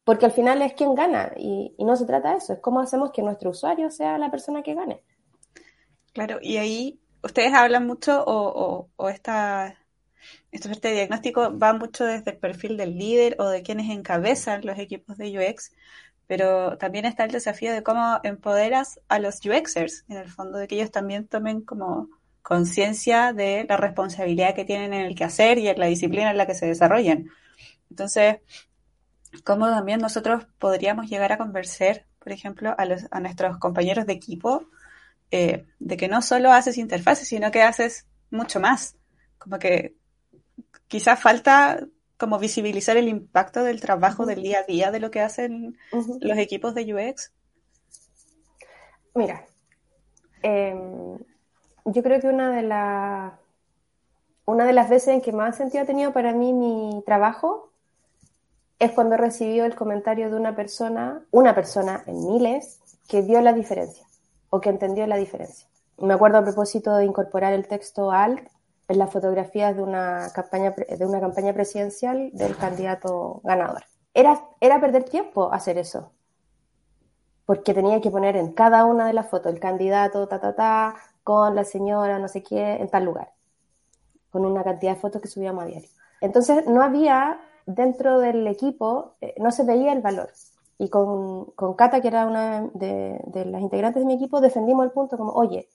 porque 0.04 0.26
al 0.26 0.32
final 0.32 0.62
es 0.62 0.74
quien 0.74 0.95
gana, 0.95 1.34
y, 1.38 1.76
no 1.80 1.95
se 1.95 2.06
trata 2.06 2.32
de 2.32 2.38
eso, 2.38 2.54
es 2.54 2.60
cómo 2.60 2.80
hacemos 2.80 3.12
que 3.12 3.21
nuestro 3.21 3.52
usuario 3.52 3.89
sea 3.91 4.17
la 4.17 4.32
persona 4.32 4.63
que 4.63 4.74
gane. 4.74 5.04
Claro, 6.13 6.39
y 6.41 6.58
ahí 6.58 7.02
ustedes 7.24 7.54
hablan 7.54 7.86
mucho 7.86 8.24
o, 8.26 8.89
o, 8.95 9.10
esta, 9.10 9.78
este 10.52 10.91
diagnóstico 10.91 11.58
va 11.58 11.74
mucho 11.74 12.06
desde 12.06 12.32
el 12.32 12.38
perfil 12.38 12.78
del 12.78 12.98
líder 12.98 13.36
o 13.39 13.50
de 13.50 13.63
quienes 13.63 13.89
encabezan 13.89 14.65
los 14.65 14.80
equipos 14.80 15.17
de 15.17 15.38
UX, 15.38 15.74
pero 16.28 16.78
también 16.78 17.06
está 17.06 17.24
el 17.24 17.32
desafío 17.32 17.74
de 17.74 17.84
cómo 17.84 18.20
empoderas 18.24 19.00
a 19.08 19.20
los 19.20 19.40
UXers, 19.46 20.06
en 20.10 20.18
el 20.18 20.30
fondo, 20.30 20.58
de 20.58 20.68
que 20.68 20.76
ellos 20.76 20.92
también 20.92 21.28
tomen 21.28 21.62
como 21.62 22.10
conciencia 22.42 23.34
de 23.34 23.66
la 23.68 23.78
responsabilidad 23.78 24.56
que 24.56 24.66
tienen 24.66 24.94
en 24.94 25.06
el 25.06 25.16
quehacer 25.16 25.58
y 25.58 25.68
en 25.68 25.80
la 25.80 25.88
disciplina 25.88 26.32
en 26.32 26.38
la 26.38 26.46
que 26.46 26.56
se 26.56 26.68
desarrollan. 26.68 27.30
Entonces, 27.90 28.38
cómo 29.44 29.68
también 29.68 30.00
nosotros 30.00 30.46
podríamos 30.60 31.10
llegar 31.10 31.32
a 31.32 31.38
convencer, 31.38 32.06
por 32.20 32.32
ejemplo, 32.32 32.76
a, 32.78 32.86
los, 32.86 33.06
a 33.12 33.20
nuestros 33.20 33.58
compañeros 33.58 34.06
de 34.06 34.14
equipo 34.14 34.68
eh, 35.32 35.66
de 35.80 35.98
que 35.98 36.08
no 36.08 36.22
solo 36.22 36.52
haces 36.52 36.78
interfaces, 36.78 37.28
sino 37.28 37.52
que 37.52 37.62
haces 37.62 38.06
mucho 38.30 38.60
más. 38.60 38.96
Como 39.38 39.60
que 39.60 39.96
quizás 40.88 41.20
falta 41.20 41.86
como 42.17 42.39
visibilizar 42.39 42.97
el 42.97 43.08
impacto 43.08 43.63
del 43.63 43.82
trabajo 43.82 44.25
del 44.25 44.41
día 44.41 44.60
a 44.60 44.63
día 44.63 44.91
de 44.91 44.99
lo 44.99 45.12
que 45.12 45.21
hacen 45.21 45.78
los 46.21 46.38
equipos 46.38 46.73
de 46.73 46.93
UX. 46.93 47.32
Mira, 49.13 49.45
em, 50.41 51.17
yo 51.86 52.04
creo 52.04 52.19
que 52.19 52.28
una 52.28 52.51
de 52.51 52.62
las 52.63 53.34
una 54.45 54.65
de 54.65 54.73
las 54.73 54.89
veces 54.89 55.10
en 55.10 55.21
que 55.21 55.32
más 55.32 55.58
sentido 55.58 55.84
ha 55.84 55.88
tenido 55.88 56.13
para 56.13 56.32
mí 56.32 56.54
mi 56.54 57.01
trabajo 57.06 57.71
es 58.78 58.91
cuando 58.91 59.17
recibió 59.17 59.65
el 59.65 59.75
comentario 59.75 60.30
de 60.30 60.36
una 60.36 60.56
persona, 60.56 61.25
una 61.32 61.56
persona 61.56 62.04
en 62.06 62.28
miles, 62.28 62.80
que 63.08 63.23
dio 63.23 63.41
la 63.41 63.54
diferencia 63.54 64.06
o 64.49 64.62
que 64.62 64.69
entendió 64.69 65.08
la 65.08 65.15
diferencia. 65.15 65.67
Me 65.97 66.13
acuerdo 66.13 66.39
a 66.39 66.43
propósito 66.43 66.95
de 66.95 67.06
incorporar 67.06 67.54
el 67.54 67.67
texto 67.67 68.12
alt 68.12 68.47
en 68.88 69.00
las 69.00 69.12
fotografías 69.12 69.76
de 69.76 69.82
una 69.82 70.30
campaña, 70.34 70.71
de 70.71 71.06
una 71.06 71.19
campaña 71.19 71.54
presidencial 71.54 72.30
del 72.34 72.56
candidato 72.56 73.41
ganador. 73.43 73.84
Era, 74.13 74.48
era 74.62 74.80
perder 74.80 75.04
tiempo 75.04 75.52
hacer 75.52 75.78
eso, 75.78 76.12
porque 77.45 77.74
tenía 77.74 78.02
que 78.02 78.12
poner 78.12 78.38
en 78.38 78.54
cada 78.54 78.86
una 78.86 79.08
de 79.08 79.13
las 79.13 79.30
fotos 79.30 79.54
el 79.54 79.60
candidato, 79.60 80.28
ta, 80.28 80.39
ta, 80.39 80.56
ta, 80.56 80.95
con 81.24 81.56
la 81.56 81.63
señora, 81.63 82.19
no 82.19 82.28
sé 82.28 82.43
qué, 82.43 82.76
en 82.76 82.89
tal 82.89 83.06
lugar, 83.06 83.34
con 84.30 84.45
una 84.45 84.63
cantidad 84.63 84.93
de 84.93 85.00
fotos 85.00 85.21
que 85.21 85.28
subíamos 85.28 85.63
a 85.63 85.67
diario. 85.67 85.89
Entonces 86.21 86.65
no 86.67 86.82
había, 86.82 87.41
dentro 87.65 88.19
del 88.19 88.48
equipo, 88.48 89.15
eh, 89.21 89.36
no 89.38 89.52
se 89.52 89.63
veía 89.63 89.91
el 89.91 90.02
valor. 90.02 90.30
Y 90.78 90.89
con, 90.89 91.45
con 91.52 91.74
Cata, 91.74 92.02
que 92.02 92.10
era 92.10 92.28
una 92.28 92.69
de, 92.74 93.19
de 93.28 93.45
las 93.45 93.62
integrantes 93.62 94.02
de 94.02 94.08
mi 94.08 94.15
equipo, 94.15 94.41
defendimos 94.41 94.86
el 94.86 94.91
punto 94.91 95.17
como, 95.17 95.32
oye, 95.32 95.69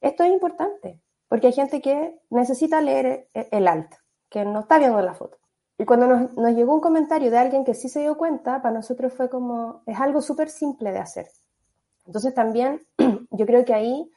esto 0.00 0.24
es 0.24 0.32
importante, 0.32 1.00
porque 1.32 1.46
hay 1.46 1.54
gente 1.54 1.80
que 1.80 2.20
necesita 2.28 2.82
leer 2.82 3.30
el 3.32 3.66
alt, 3.66 3.90
que 4.28 4.44
no 4.44 4.60
está 4.60 4.76
viendo 4.76 5.00
la 5.00 5.14
foto. 5.14 5.38
Y 5.78 5.86
cuando 5.86 6.06
nos, 6.06 6.34
nos, 6.34 6.54
llegó 6.54 6.74
un 6.74 6.82
comentario 6.82 7.30
de 7.30 7.38
alguien 7.38 7.64
que 7.64 7.72
sí 7.72 7.88
se 7.88 8.00
dio 8.00 8.18
cuenta, 8.18 8.60
para 8.60 8.74
nosotros 8.74 9.14
fue 9.14 9.30
como, 9.30 9.82
es 9.86 9.98
algo 9.98 10.20
súper 10.20 10.50
simple 10.50 10.92
de 10.92 10.98
hacer. 10.98 11.26
Entonces 12.04 12.34
también 12.34 12.86
yo 13.30 13.46
creo 13.46 13.64
que 13.64 13.72
ahí, 13.72 14.12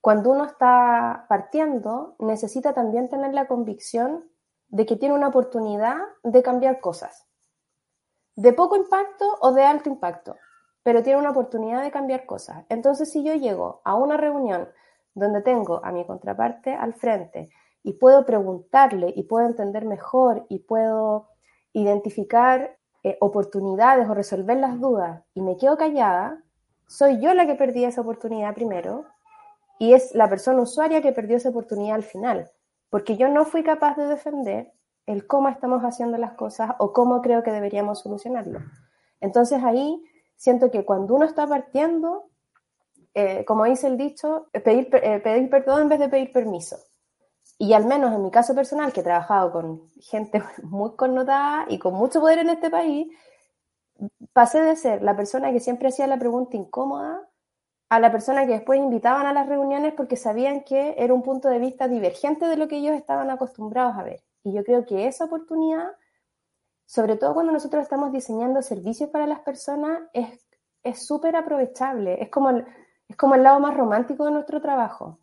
cuando 0.00 0.30
uno 0.30 0.46
está 0.46 1.26
partiendo, 1.28 2.16
necesita 2.20 2.72
también 2.72 3.10
tener 3.10 3.34
la 3.34 3.48
convicción 3.48 4.24
de 4.68 4.86
que 4.86 4.96
tiene 4.96 5.14
una 5.14 5.28
oportunidad 5.28 5.98
de 6.22 6.42
cambiar 6.42 6.80
cosas. 6.80 7.26
De 8.34 8.54
poco 8.54 8.76
impacto 8.76 9.26
o 9.42 9.52
de 9.52 9.62
alto 9.62 9.90
impacto, 9.90 10.36
pero 10.82 11.02
tiene 11.02 11.18
una 11.18 11.32
oportunidad 11.32 11.82
de 11.82 11.90
cambiar 11.90 12.24
cosas. 12.24 12.64
Entonces 12.70 13.12
si 13.12 13.22
yo 13.22 13.34
llego 13.34 13.82
a 13.84 13.94
una 13.94 14.16
reunión 14.16 14.70
donde 15.16 15.40
tengo 15.40 15.84
a 15.84 15.90
mi 15.90 16.04
contraparte 16.04 16.74
al 16.74 16.94
frente 16.94 17.48
y 17.82 17.94
puedo 17.94 18.26
preguntarle 18.26 19.12
y 19.16 19.22
puedo 19.24 19.46
entender 19.46 19.86
mejor 19.86 20.44
y 20.48 20.60
puedo 20.60 21.28
identificar 21.72 22.76
eh, 23.02 23.16
oportunidades 23.20 24.08
o 24.08 24.14
resolver 24.14 24.58
las 24.58 24.78
dudas 24.78 25.22
y 25.34 25.40
me 25.40 25.56
quedo 25.56 25.76
callada, 25.76 26.42
soy 26.86 27.18
yo 27.20 27.32
la 27.32 27.46
que 27.46 27.54
perdí 27.54 27.84
esa 27.84 28.02
oportunidad 28.02 28.54
primero 28.54 29.06
y 29.78 29.94
es 29.94 30.14
la 30.14 30.28
persona 30.28 30.60
usuaria 30.60 31.00
que 31.00 31.12
perdió 31.12 31.38
esa 31.38 31.48
oportunidad 31.48 31.96
al 31.96 32.02
final, 32.02 32.50
porque 32.90 33.16
yo 33.16 33.28
no 33.28 33.44
fui 33.46 33.62
capaz 33.62 33.96
de 33.96 34.06
defender 34.06 34.72
el 35.06 35.26
cómo 35.26 35.48
estamos 35.48 35.82
haciendo 35.82 36.18
las 36.18 36.32
cosas 36.32 36.72
o 36.78 36.92
cómo 36.92 37.22
creo 37.22 37.42
que 37.42 37.52
deberíamos 37.52 38.00
solucionarlo. 38.00 38.60
Entonces 39.20 39.64
ahí 39.64 40.02
siento 40.36 40.70
que 40.70 40.84
cuando 40.84 41.14
uno 41.14 41.24
está 41.24 41.46
partiendo, 41.46 42.28
eh, 43.18 43.46
como 43.46 43.64
dice 43.64 43.86
el 43.86 43.96
dicho, 43.96 44.48
pedir, 44.52 44.90
eh, 44.92 45.20
pedir 45.20 45.48
perdón 45.48 45.80
en 45.80 45.88
vez 45.88 45.98
de 45.98 46.10
pedir 46.10 46.32
permiso. 46.32 46.76
Y 47.56 47.72
al 47.72 47.86
menos 47.86 48.12
en 48.12 48.22
mi 48.22 48.30
caso 48.30 48.54
personal, 48.54 48.92
que 48.92 49.00
he 49.00 49.04
trabajado 49.04 49.52
con 49.52 49.88
gente 50.00 50.42
muy 50.62 50.96
connotada 50.96 51.64
y 51.70 51.78
con 51.78 51.94
mucho 51.94 52.20
poder 52.20 52.40
en 52.40 52.50
este 52.50 52.68
país, 52.68 53.08
pasé 54.34 54.60
de 54.60 54.76
ser 54.76 55.02
la 55.02 55.16
persona 55.16 55.50
que 55.50 55.60
siempre 55.60 55.88
hacía 55.88 56.06
la 56.06 56.18
pregunta 56.18 56.58
incómoda 56.58 57.26
a 57.88 58.00
la 58.00 58.12
persona 58.12 58.44
que 58.44 58.52
después 58.52 58.78
invitaban 58.78 59.24
a 59.24 59.32
las 59.32 59.48
reuniones 59.48 59.94
porque 59.94 60.16
sabían 60.16 60.62
que 60.62 60.94
era 60.98 61.14
un 61.14 61.22
punto 61.22 61.48
de 61.48 61.58
vista 61.58 61.88
divergente 61.88 62.44
de 62.44 62.58
lo 62.58 62.68
que 62.68 62.76
ellos 62.76 62.96
estaban 62.96 63.30
acostumbrados 63.30 63.96
a 63.96 64.02
ver. 64.02 64.22
Y 64.44 64.52
yo 64.52 64.62
creo 64.62 64.84
que 64.84 65.06
esa 65.06 65.24
oportunidad, 65.24 65.88
sobre 66.84 67.16
todo 67.16 67.32
cuando 67.32 67.52
nosotros 67.52 67.82
estamos 67.82 68.12
diseñando 68.12 68.60
servicios 68.60 69.08
para 69.08 69.26
las 69.26 69.40
personas, 69.40 70.02
es 70.12 71.06
súper 71.06 71.34
aprovechable. 71.34 72.22
Es 72.22 72.28
como 72.28 72.50
es 73.08 73.16
como 73.16 73.34
el 73.34 73.42
lado 73.42 73.60
más 73.60 73.76
romántico 73.76 74.24
de 74.24 74.32
nuestro 74.32 74.60
trabajo. 74.60 75.18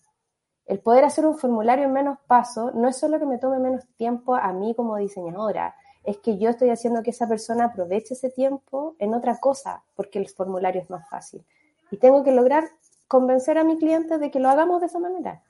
El 0.65 0.79
poder 0.79 1.03
hacer 1.03 1.25
un 1.25 1.37
formulario 1.37 1.85
en 1.85 1.93
menos 1.93 2.17
pasos 2.27 2.73
no 2.73 2.87
es 2.87 2.97
solo 2.97 3.19
que 3.19 3.25
me 3.25 3.37
tome 3.37 3.59
menos 3.59 3.85
tiempo 3.97 4.35
a 4.35 4.53
mí 4.53 4.73
como 4.75 4.95
diseñadora, 4.97 5.75
es 6.03 6.17
que 6.17 6.37
yo 6.37 6.49
estoy 6.49 6.69
haciendo 6.69 7.01
que 7.01 7.11
esa 7.11 7.27
persona 7.27 7.65
aproveche 7.65 8.13
ese 8.13 8.29
tiempo 8.29 8.95
en 8.99 9.13
otra 9.13 9.39
cosa, 9.39 9.83
porque 9.95 10.19
el 10.19 10.27
formulario 10.27 10.81
es 10.81 10.89
más 10.89 11.07
fácil. 11.09 11.45
Y 11.91 11.97
tengo 11.97 12.23
que 12.23 12.31
lograr 12.31 12.65
convencer 13.07 13.57
a 13.57 13.63
mi 13.63 13.77
cliente 13.77 14.17
de 14.17 14.31
que 14.31 14.39
lo 14.39 14.49
hagamos 14.49 14.81
de 14.81 14.87
esa 14.87 14.99
manera. 14.99 15.43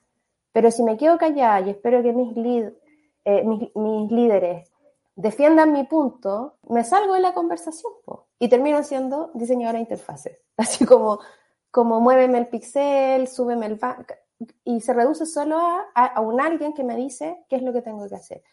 Pero 0.52 0.70
si 0.70 0.84
me 0.84 0.98
quedo 0.98 1.18
callada 1.18 1.62
y 1.62 1.72
espero 1.72 2.04
que 2.04 2.14
mis, 2.14 2.36
eh, 3.26 3.44
mis, 3.44 4.12
líderes 4.12 4.72
defiendan 5.16 5.72
mi 5.72 5.84
punto, 5.86 6.56
me 6.70 6.84
salgo 6.84 7.14
de 7.14 7.22
la 7.22 7.34
conversación 7.34 7.94
y 8.38 8.50
termino 8.50 8.84
siendo 8.84 9.32
diseñadora 9.34 9.78
de 9.78 9.84
interfaces. 9.84 10.38
Así 10.58 10.86
como 10.86 11.20
como 11.74 12.00
muéveme 12.00 12.38
el 12.38 12.48
pixel, 12.50 13.28
súbeme 13.28 13.66
el... 13.66 13.80
Y 14.64 14.80
se 14.82 14.94
reduce 14.94 15.26
solo 15.26 15.58
a, 15.96 16.22
un 16.22 16.40
alguien 16.40 16.72
que 16.74 16.84
me 16.84 16.96
dice 16.96 17.46
qué 17.50 17.56
es 17.56 17.64
lo 17.64 17.74
que 17.74 17.82
tengo 17.82 18.08
que 18.08 18.14
hacer. 18.14 18.44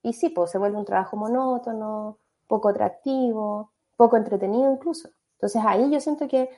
Y 0.00 0.12
sí, 0.12 0.28
pues 0.28 0.52
se 0.52 0.58
vuelve 0.58 0.78
un 0.78 0.84
trabajo 0.84 1.16
monótono, 1.16 2.20
poco 2.46 2.68
atractivo, 2.68 3.72
poco 3.96 4.16
entretenido 4.16 4.72
incluso. 4.72 5.08
Entonces 5.32 5.60
ahí 5.66 5.90
yo 5.90 6.00
siento 6.00 6.28
que, 6.28 6.48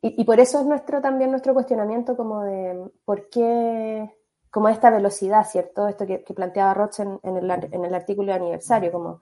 y, 0.00 0.24
por 0.24 0.40
eso 0.40 0.60
es 0.60 0.66
nuestro 0.66 1.02
también 1.02 1.30
nuestro 1.30 1.52
cuestionamiento 1.52 2.16
como 2.16 2.42
de 2.44 2.90
por 3.04 3.28
qué, 3.28 4.16
como 4.50 4.70
esta 4.70 4.88
velocidad, 4.88 5.46
¿cierto? 5.46 5.88
Esto 5.88 6.06
que, 6.06 6.20
planteaba 6.34 6.72
Roche 6.72 7.02
en, 7.02 7.36
el, 7.36 7.50
en 7.50 7.84
el 7.84 7.94
artículo 7.94 8.28
de 8.28 8.38
aniversario, 8.38 8.90
como 8.92 9.20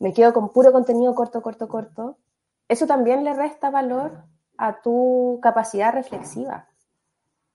me 0.00 0.12
quedo 0.12 0.32
con 0.32 0.48
puro 0.48 0.72
contenido 0.72 1.14
corto, 1.14 1.40
corto, 1.40 1.68
corto. 1.68 2.18
Eso 2.66 2.88
también 2.88 3.22
le 3.22 3.32
resta 3.32 3.70
valor 3.70 4.33
a 4.56 4.80
tu 4.80 5.38
capacidad 5.42 5.92
reflexiva, 5.92 6.68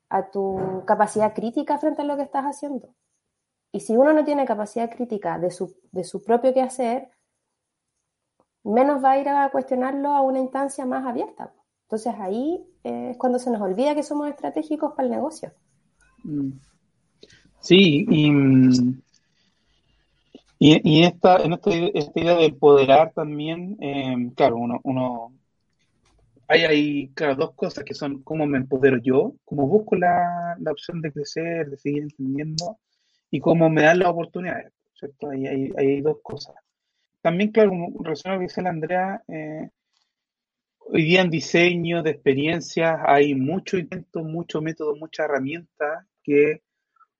a 0.09 0.29
tu 0.29 0.83
capacidad 0.85 1.33
crítica 1.33 1.77
frente 1.77 2.01
a 2.01 2.05
lo 2.05 2.17
que 2.17 2.23
estás 2.23 2.45
haciendo. 2.45 2.89
Y 3.71 3.81
si 3.81 3.95
uno 3.95 4.13
no 4.13 4.25
tiene 4.25 4.45
capacidad 4.45 4.89
crítica 4.89 5.37
de 5.37 5.51
su, 5.51 5.75
de 5.91 6.03
su 6.03 6.23
propio 6.23 6.53
quehacer, 6.53 7.09
menos 8.63 9.03
va 9.03 9.11
a 9.11 9.19
ir 9.19 9.29
a 9.29 9.49
cuestionarlo 9.49 10.09
a 10.09 10.21
una 10.21 10.39
instancia 10.39 10.85
más 10.85 11.05
abierta. 11.05 11.53
Entonces 11.83 12.13
ahí 12.19 12.63
es 12.83 13.17
cuando 13.17 13.39
se 13.39 13.51
nos 13.51 13.61
olvida 13.61 13.95
que 13.95 14.03
somos 14.03 14.29
estratégicos 14.29 14.93
para 14.93 15.07
el 15.07 15.11
negocio. 15.11 15.51
Mm. 16.23 16.51
Sí, 17.61 18.05
y, 18.09 18.31
y, 20.59 21.03
esta, 21.03 21.37
en 21.37 21.53
esta, 21.53 21.71
idea 21.71 22.35
de 22.35 22.45
empoderar 22.45 23.11
también, 23.13 23.77
eh, 23.81 24.31
claro, 24.35 24.57
uno, 24.57 24.79
uno 24.83 25.33
hay, 26.49 27.09
claro, 27.13 27.35
dos 27.35 27.53
cosas 27.53 27.83
que 27.83 27.93
son 27.93 28.23
cómo 28.23 28.45
me 28.47 28.57
empodero 28.57 28.97
yo, 28.97 29.35
cómo 29.45 29.67
busco 29.67 29.95
la, 29.95 30.55
la 30.59 30.71
opción 30.71 31.01
de 31.01 31.11
crecer, 31.11 31.69
de 31.69 31.77
seguir 31.77 32.03
entendiendo 32.03 32.79
y 33.29 33.39
cómo 33.39 33.69
me 33.69 33.83
dan 33.83 33.99
las 33.99 34.09
oportunidades, 34.09 34.73
¿cierto? 34.93 35.29
Hay, 35.29 35.45
hay, 35.45 35.71
hay 35.77 36.01
dos 36.01 36.17
cosas. 36.23 36.55
También, 37.21 37.51
claro, 37.51 37.71
lo 37.73 38.13
que 38.13 38.39
dice 38.39 38.61
la 38.61 38.69
Andrea, 38.69 39.21
eh, 39.27 39.69
hoy 40.79 41.03
día 41.03 41.21
en 41.21 41.29
diseño 41.29 42.01
de 42.01 42.11
experiencias 42.11 42.99
hay 43.05 43.35
mucho 43.35 43.77
intento, 43.77 44.23
mucho 44.23 44.61
método, 44.61 44.95
mucha 44.95 45.25
herramienta 45.25 46.07
que 46.23 46.63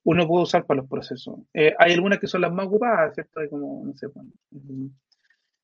uno 0.03 0.27
puede 0.27 0.43
usar 0.43 0.65
para 0.65 0.81
los 0.81 0.89
procesos. 0.89 1.39
Eh, 1.53 1.75
hay 1.77 1.93
algunas 1.93 2.19
que 2.19 2.27
son 2.27 2.41
las 2.41 2.51
más 2.51 2.67
ocupadas, 2.67 3.13
¿cierto? 3.13 3.41
Hay 3.41 3.49
como, 3.49 3.83
no 3.85 3.93
sé, 3.93 4.07
bueno, 4.07 4.31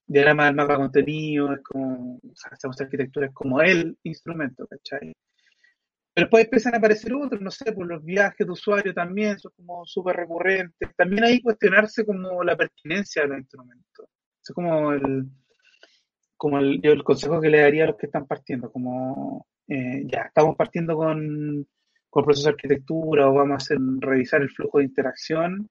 diagrama 0.08 0.46
del 0.46 0.56
mapa 0.56 0.78
contenido, 0.78 1.54
es 1.54 1.62
como, 1.64 2.16
o 2.16 2.36
sea, 2.36 2.52
hacemos 2.52 2.80
arquitectura, 2.80 3.28
es 3.28 3.34
como 3.34 3.62
el 3.62 3.98
instrumento, 4.04 4.68
¿cachai? 4.68 5.14
Pero 6.14 6.26
después 6.26 6.46
empiezan 6.46 6.76
a 6.76 6.78
aparecer 6.78 7.14
otros, 7.14 7.42
no 7.42 7.52
sé, 7.52 7.74
pues 7.74 7.90
los 7.90 8.04
viajes 8.04 8.48
de 8.48 8.54
usuario 8.54 8.94
también, 8.94 9.38
son 9.38 9.52
como 9.58 9.86
súper 9.86 10.16
recurrentes. 10.16 10.96
También 10.96 11.26
hay 11.26 11.42
cuestionarse 11.42 12.06
como 12.06 12.42
la 12.44 12.56
pertinencia 12.56 13.24
de 13.24 13.28
los 13.30 13.40
instrumentos. 13.40 14.08
Es 14.42 14.54
como 14.54 14.94
el, 14.94 15.26
como 16.38 16.60
el, 16.60 16.80
el 16.84 17.04
consejo 17.04 17.42
que 17.42 17.50
le 17.50 17.60
daría 17.60 17.84
a 17.84 17.88
los 17.88 17.98
que 17.98 18.06
están 18.06 18.28
partiendo, 18.28 18.72
como 18.72 19.46
eh, 19.68 20.04
ya, 20.06 20.22
estamos 20.22 20.56
partiendo 20.56 20.96
con, 20.96 21.68
con 22.10 22.22
el 22.22 22.26
proceso 22.26 22.48
de 22.48 22.54
arquitectura 22.54 23.30
o 23.30 23.34
vamos 23.34 23.54
a 23.54 23.58
hacer, 23.58 23.78
revisar 24.00 24.42
el 24.42 24.52
flujo 24.52 24.78
de 24.78 24.86
interacción. 24.86 25.70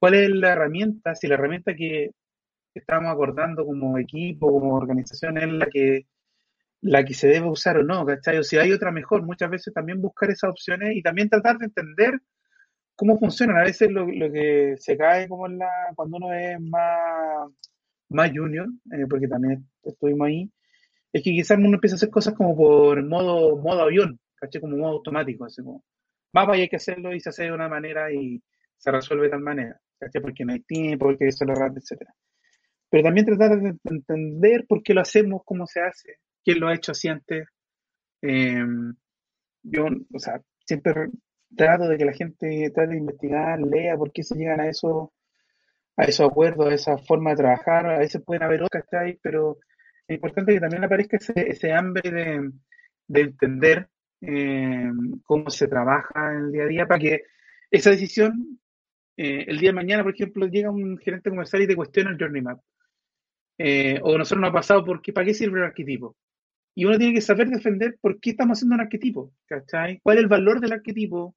¿Cuál 0.00 0.14
es 0.14 0.30
la 0.30 0.52
herramienta? 0.52 1.14
Si 1.14 1.28
la 1.28 1.34
herramienta 1.34 1.76
que 1.76 2.10
que 2.72 2.80
estamos 2.80 3.10
acordando 3.10 3.64
como 3.64 3.98
equipo, 3.98 4.50
como 4.50 4.74
organización, 4.74 5.38
es 5.38 5.52
la 5.52 5.66
que, 5.66 6.06
la 6.82 7.04
que 7.04 7.14
se 7.14 7.28
debe 7.28 7.48
usar 7.48 7.78
o 7.78 7.84
no, 7.84 8.04
¿cachai? 8.06 8.38
O 8.38 8.42
si 8.42 8.58
hay 8.58 8.72
otra 8.72 8.92
mejor, 8.92 9.22
muchas 9.22 9.50
veces 9.50 9.74
también 9.74 10.00
buscar 10.00 10.30
esas 10.30 10.50
opciones 10.50 10.96
y 10.96 11.02
también 11.02 11.28
tratar 11.28 11.58
de 11.58 11.66
entender 11.66 12.20
cómo 12.96 13.18
funcionan. 13.18 13.58
A 13.58 13.64
veces 13.64 13.90
lo, 13.90 14.06
que 14.06 14.74
se 14.78 14.96
cae 14.96 15.28
como 15.28 15.46
en 15.46 15.58
la, 15.58 15.70
cuando 15.96 16.18
uno 16.18 16.32
es 16.32 16.60
más, 16.60 17.50
más 18.10 18.30
junior, 18.34 18.68
eh, 18.92 19.06
porque 19.08 19.28
también 19.28 19.66
estuvimos 19.82 20.28
ahí, 20.28 20.50
es 21.12 21.22
que 21.22 21.30
quizás 21.30 21.58
uno 21.58 21.74
empieza 21.74 21.94
a 21.94 21.98
hacer 21.98 22.10
cosas 22.10 22.34
como 22.34 22.56
por 22.56 23.02
modo, 23.04 23.56
modo 23.56 23.82
avión, 23.82 24.20
¿cachai? 24.36 24.60
Como 24.60 24.76
modo 24.76 24.92
automático, 24.92 25.44
así 25.44 25.62
como, 25.62 25.84
más 26.32 26.48
y 26.56 26.62
hay 26.62 26.68
que 26.68 26.76
hacerlo 26.76 27.14
y 27.14 27.20
se 27.20 27.30
hace 27.30 27.44
de 27.44 27.52
una 27.52 27.68
manera 27.68 28.12
y 28.12 28.42
se 28.76 28.90
resuelve 28.90 29.24
de 29.24 29.30
tal 29.30 29.40
manera, 29.40 29.80
¿cachai? 29.98 30.22
Porque 30.22 30.44
no 30.44 30.52
hay 30.52 30.60
tiempo, 30.60 31.06
porque 31.06 31.28
eso 31.28 31.44
lo 31.44 31.54
rápido, 31.54 31.80
etcétera. 31.80 32.14
Pero 32.90 33.04
también 33.04 33.26
tratar 33.26 33.60
de 33.60 33.76
entender 33.84 34.66
por 34.68 34.82
qué 34.82 34.92
lo 34.94 35.00
hacemos, 35.00 35.42
cómo 35.44 35.66
se 35.66 35.80
hace, 35.80 36.16
quién 36.44 36.60
lo 36.60 36.68
ha 36.68 36.74
hecho 36.74 36.92
así 36.92 37.08
antes. 37.08 37.46
Eh, 38.22 38.64
yo, 39.62 39.86
o 40.12 40.18
sea, 40.18 40.40
siempre 40.66 41.08
trato 41.56 41.88
de 41.88 41.96
que 41.96 42.04
la 42.04 42.12
gente 42.12 42.70
trate 42.74 42.92
de 42.92 42.98
investigar, 42.98 43.60
lea 43.60 43.96
por 43.96 44.12
qué 44.12 44.22
se 44.22 44.36
llegan 44.36 44.60
a 44.60 44.68
eso, 44.68 45.12
a 45.96 46.04
esos 46.04 46.28
acuerdos, 46.28 46.68
a 46.68 46.74
esa 46.74 46.98
forma 46.98 47.30
de 47.30 47.36
trabajar. 47.36 47.86
A 47.86 47.98
veces 47.98 48.22
pueden 48.24 48.42
haber 48.42 48.62
otras, 48.62 48.84
ahí, 48.92 49.18
pero 49.22 49.58
es 50.08 50.16
importante 50.16 50.52
que 50.54 50.60
también 50.60 50.84
aparezca 50.84 51.16
ese, 51.16 51.72
hambre 51.72 52.10
de, 52.10 53.20
entender 53.20 53.88
eh, 54.20 54.90
cómo 55.24 55.50
se 55.50 55.68
trabaja 55.68 56.32
en 56.32 56.44
el 56.46 56.52
día 56.52 56.64
a 56.64 56.66
día 56.66 56.86
para 56.86 57.00
que 57.00 57.22
esa 57.70 57.90
decisión, 57.90 58.60
eh, 59.16 59.44
el 59.46 59.58
día 59.58 59.70
de 59.70 59.74
mañana, 59.74 60.02
por 60.02 60.14
ejemplo, 60.14 60.46
llega 60.46 60.70
un 60.70 60.98
gerente 60.98 61.30
comercial 61.30 61.62
y 61.62 61.68
te 61.68 61.76
cuestiona 61.76 62.10
el 62.10 62.18
Journey 62.18 62.42
Map. 62.42 62.60
Eh, 63.62 64.00
o 64.02 64.16
nosotros 64.16 64.40
nos 64.40 64.48
ha 64.48 64.54
pasado, 64.54 64.82
porque, 64.86 65.12
¿para 65.12 65.26
qué 65.26 65.34
sirve 65.34 65.58
el 65.58 65.66
arquetipo? 65.66 66.16
Y 66.74 66.86
uno 66.86 66.96
tiene 66.96 67.12
que 67.12 67.20
saber 67.20 67.50
defender 67.50 67.98
por 68.00 68.18
qué 68.18 68.30
estamos 68.30 68.56
haciendo 68.56 68.76
un 68.76 68.80
arquetipo, 68.80 69.34
¿cachai? 69.44 70.00
¿Cuál 70.02 70.16
es 70.16 70.22
el 70.22 70.28
valor 70.28 70.60
del 70.60 70.72
arquetipo? 70.72 71.36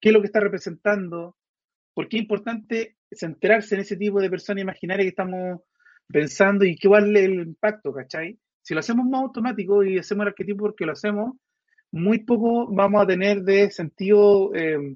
¿Qué 0.00 0.10
es 0.10 0.12
lo 0.12 0.20
que 0.20 0.26
está 0.26 0.38
representando? 0.38 1.36
¿Por 1.92 2.08
qué 2.08 2.18
es 2.18 2.22
importante 2.22 2.96
centrarse 3.10 3.74
en 3.74 3.80
ese 3.80 3.96
tipo 3.96 4.20
de 4.20 4.30
persona 4.30 4.60
imaginaria 4.60 5.02
que 5.02 5.08
estamos 5.08 5.62
pensando 6.06 6.64
y 6.64 6.76
qué 6.76 6.86
vale 6.86 7.24
el 7.24 7.40
impacto, 7.40 7.92
¿cachai? 7.92 8.38
Si 8.62 8.72
lo 8.72 8.78
hacemos 8.78 9.06
más 9.06 9.22
automático 9.22 9.82
y 9.82 9.98
hacemos 9.98 10.22
el 10.22 10.28
arquetipo 10.28 10.60
porque 10.60 10.86
lo 10.86 10.92
hacemos, 10.92 11.34
muy 11.90 12.20
poco 12.20 12.72
vamos 12.72 13.02
a 13.02 13.06
tener 13.08 13.42
de 13.42 13.72
sentido 13.72 14.54
eh, 14.54 14.94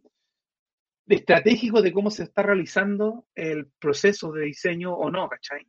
estratégico 1.09 1.83
de 1.83 1.93
cómo 1.93 2.13
se 2.13 2.23
está 2.23 2.45
realizando 2.45 3.27
el 3.35 3.67
proceso 3.81 4.31
de 4.31 4.45
diseño 4.45 4.95
o 4.95 5.11
no, 5.11 5.29
¿cachai? 5.29 5.67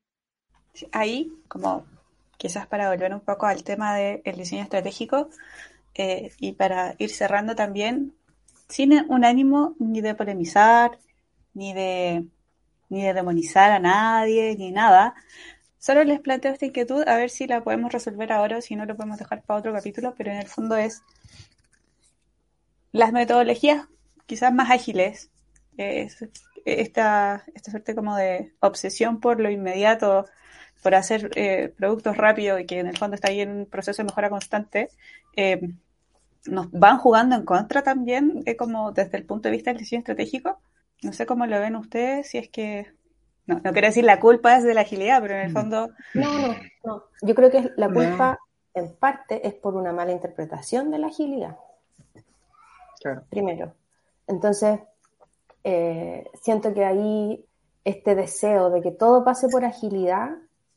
Ahí, 0.92 1.32
como 1.48 1.86
quizás 2.38 2.68
para 2.68 2.90
volver 2.90 3.14
un 3.14 3.20
poco 3.20 3.46
al 3.46 3.64
tema 3.64 3.96
del 3.96 4.36
diseño 4.36 4.64
estratégico 4.64 5.30
eh, 5.96 6.32
y 6.40 6.54
para 6.54 6.96
ir 6.98 7.10
cerrando 7.10 7.56
también, 7.56 8.14
sin 8.68 8.94
un 9.10 9.26
ánimo 9.26 9.76
ni 9.80 10.02
de 10.02 10.16
polemizar, 10.16 10.98
ni 11.54 11.74
de, 11.74 12.26
ni 12.90 13.04
de 13.04 13.14
demonizar 13.14 13.72
a 13.72 13.80
nadie, 13.80 14.56
ni 14.58 14.72
nada. 14.72 15.16
Solo 15.80 16.04
les 16.04 16.20
planteo 16.20 16.54
esta 16.54 16.66
inquietud 16.66 17.08
a 17.08 17.16
ver 17.18 17.30
si 17.30 17.48
la 17.48 17.64
podemos 17.64 17.92
resolver 17.92 18.32
ahora 18.32 18.58
o 18.58 18.62
si 18.62 18.76
no 18.76 18.86
lo 18.86 18.96
podemos 18.96 19.18
dejar 19.18 19.42
para 19.42 19.60
otro 19.60 19.74
capítulo, 19.74 20.14
pero 20.18 20.32
en 20.32 20.38
el 20.38 20.48
fondo 20.48 20.76
es 20.78 21.02
las 22.92 23.12
metodologías 23.12 23.88
quizás 24.26 24.54
más 24.54 24.70
ágiles, 24.70 25.30
esta, 25.78 27.44
esta 27.56 27.72
suerte 27.72 27.96
como 27.96 28.16
de 28.16 28.54
obsesión 28.60 29.20
por 29.20 29.40
lo 29.40 29.50
inmediato, 29.50 30.28
por 30.82 30.96
hacer 30.96 31.32
eh, 31.36 31.74
productos 31.78 32.18
rápidos 32.18 32.62
y 32.62 32.66
que 32.66 32.80
en 32.80 32.88
el 32.88 32.98
fondo 32.98 33.16
está 33.16 33.30
ahí 33.30 33.42
en 33.42 33.52
un 33.52 33.66
proceso 33.66 34.02
de 34.02 34.08
mejora 34.08 34.30
constante, 34.30 34.90
eh, 35.36 35.74
nos 36.46 36.72
van 36.72 37.00
jugando 37.00 37.36
en 37.36 37.44
contra 37.44 37.82
también, 37.84 38.44
eh, 38.46 38.56
como 38.56 38.92
desde 38.92 39.18
el 39.18 39.26
punto 39.26 39.50
de 39.50 39.54
vista 39.54 39.72
del 39.72 39.80
diseño 39.80 40.00
estratégico. 40.00 40.60
No 41.04 41.14
sé 41.14 41.26
cómo 41.26 41.46
lo 41.46 41.60
ven 41.60 41.76
ustedes, 41.76 42.30
si 42.30 42.38
es 42.38 42.50
que... 42.50 42.92
No, 43.46 43.56
no 43.64 43.72
quiero 43.72 43.88
decir 43.88 44.04
la 44.04 44.20
culpa 44.20 44.58
es 44.58 44.64
de 44.64 44.74
la 44.74 44.82
agilidad, 44.82 45.22
pero 45.22 45.36
en 45.36 45.42
el 45.42 45.50
mm. 45.50 45.54
fondo... 45.54 45.90
No, 46.14 46.40
no, 46.40 46.56
no. 46.84 47.04
Yo 47.22 47.36
creo 47.36 47.50
que 47.50 47.72
la 47.76 47.92
culpa 47.92 48.40
en 48.74 48.96
parte 48.96 49.46
es 49.48 49.54
por 49.56 49.76
una 49.76 49.92
mala 49.92 50.12
interpretación 50.12 50.92
de 50.92 51.00
la 51.00 51.08
agilidad. 51.08 51.58
Claro. 53.02 53.24
Primero. 53.30 53.74
Entonces, 54.28 54.80
siento 56.42 56.74
que 56.74 56.86
ahí 56.86 57.46
este 57.84 58.16
deseo 58.16 58.70
de 58.70 58.82
que 58.82 58.92
todo 58.92 59.24
pase 59.24 59.48
por 59.50 59.66
agilidad 59.66 60.30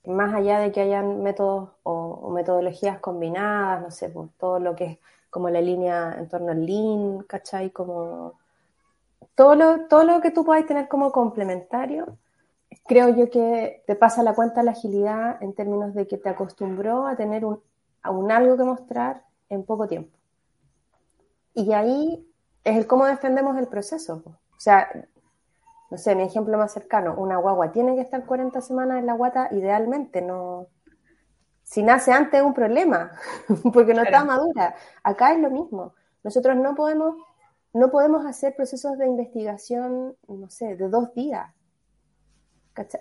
más 0.04 0.34
allá 0.34 0.58
de 0.58 0.72
que 0.72 0.80
hayan 0.80 1.22
métodos 1.22 1.70
o, 1.82 2.30
metodologías 2.30 2.98
combinadas, 2.98 3.82
no 3.82 3.90
sé, 3.90 4.08
pues 4.08 4.30
todo 4.38 4.58
lo 4.58 4.74
que 4.74 4.84
es 4.84 4.98
como 5.30 5.48
la 5.48 5.60
línea 5.60 6.14
en 6.18 6.28
torno 6.28 6.52
al 6.52 6.66
Lean, 6.66 7.22
¿cachai? 7.24 7.70
Como 7.70 8.34
todo 9.34 9.54
lo, 9.54 9.86
todo 9.86 10.04
lo 10.04 10.20
que 10.20 10.30
tú 10.30 10.44
puedas 10.44 10.66
tener 10.66 10.88
como 10.88 11.12
complementario, 11.12 12.18
creo 12.86 13.10
yo 13.10 13.30
que 13.30 13.82
te 13.86 13.94
pasa 13.94 14.22
la 14.22 14.34
cuenta 14.34 14.62
la 14.62 14.72
agilidad 14.72 15.42
en 15.42 15.54
términos 15.54 15.94
de 15.94 16.06
que 16.06 16.18
te 16.18 16.28
acostumbró 16.28 17.06
a 17.06 17.16
tener 17.16 17.44
un, 17.44 17.60
a 18.02 18.10
un 18.10 18.30
algo 18.30 18.56
que 18.56 18.64
mostrar 18.64 19.24
en 19.48 19.64
poco 19.64 19.86
tiempo. 19.86 20.16
Y 21.54 21.72
ahí 21.72 22.26
es 22.64 22.76
el 22.76 22.86
cómo 22.86 23.06
defendemos 23.06 23.58
el 23.58 23.68
proceso. 23.68 24.22
O 24.26 24.60
sea, 24.60 24.88
no 25.92 25.98
sé, 25.98 26.14
mi 26.14 26.22
ejemplo 26.22 26.56
más 26.56 26.72
cercano, 26.72 27.14
una 27.18 27.36
guagua 27.36 27.70
tiene 27.70 27.94
que 27.94 28.00
estar 28.00 28.24
40 28.24 28.62
semanas 28.62 28.98
en 28.98 29.04
la 29.04 29.12
guata, 29.12 29.48
idealmente, 29.50 30.22
no. 30.22 30.68
Si 31.64 31.82
nace 31.82 32.12
antes 32.12 32.40
es 32.40 32.46
un 32.46 32.54
problema, 32.54 33.12
porque 33.74 33.92
no 33.92 34.02
está 34.02 34.24
madura. 34.24 34.74
Acá 35.02 35.34
es 35.34 35.40
lo 35.40 35.50
mismo. 35.50 35.92
Nosotros 36.24 36.56
no 36.56 36.74
podemos, 36.74 37.16
no 37.74 37.90
podemos 37.90 38.24
hacer 38.24 38.56
procesos 38.56 38.96
de 38.96 39.06
investigación, 39.06 40.16
no 40.28 40.48
sé, 40.48 40.76
de 40.76 40.88
dos 40.88 41.12
días. 41.12 41.50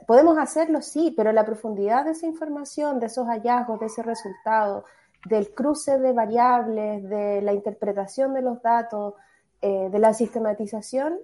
Podemos 0.05 0.37
hacerlo, 0.37 0.81
sí, 0.81 1.13
pero 1.15 1.31
la 1.31 1.45
profundidad 1.45 2.03
de 2.03 2.11
esa 2.11 2.25
información, 2.25 2.99
de 2.99 3.05
esos 3.05 3.25
hallazgos, 3.25 3.79
de 3.79 3.85
ese 3.85 4.03
resultado, 4.03 4.83
del 5.25 5.53
cruce 5.53 5.97
de 5.97 6.11
variables, 6.11 7.07
de 7.07 7.41
la 7.41 7.53
interpretación 7.53 8.33
de 8.33 8.41
los 8.41 8.61
datos, 8.61 9.13
eh, 9.61 9.87
de 9.89 9.99
la 9.99 10.13
sistematización, 10.13 11.19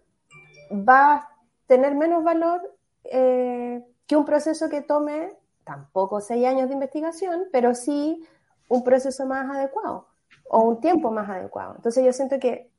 va 0.72 1.28
tener 1.68 1.96
menos 1.96 2.24
valor 2.24 2.62
eh, 3.04 3.86
que 4.08 4.16
un 4.16 4.26
proceso 4.26 4.70
que 4.70 4.82
tome 4.82 5.38
tampoco 5.64 6.22
seis 6.22 6.46
años 6.46 6.70
de 6.70 6.74
investigación, 6.74 7.46
pero 7.52 7.76
sí 7.76 8.26
un 8.70 8.84
proceso 8.84 9.26
más 9.26 9.50
adecuado 9.54 10.08
o 10.50 10.62
un 10.62 10.80
tiempo 10.80 11.12
más 11.12 11.30
adecuado. 11.30 11.76
Entonces 11.76 12.04
yo 12.06 12.14
siento 12.14 12.40
que 12.40 12.72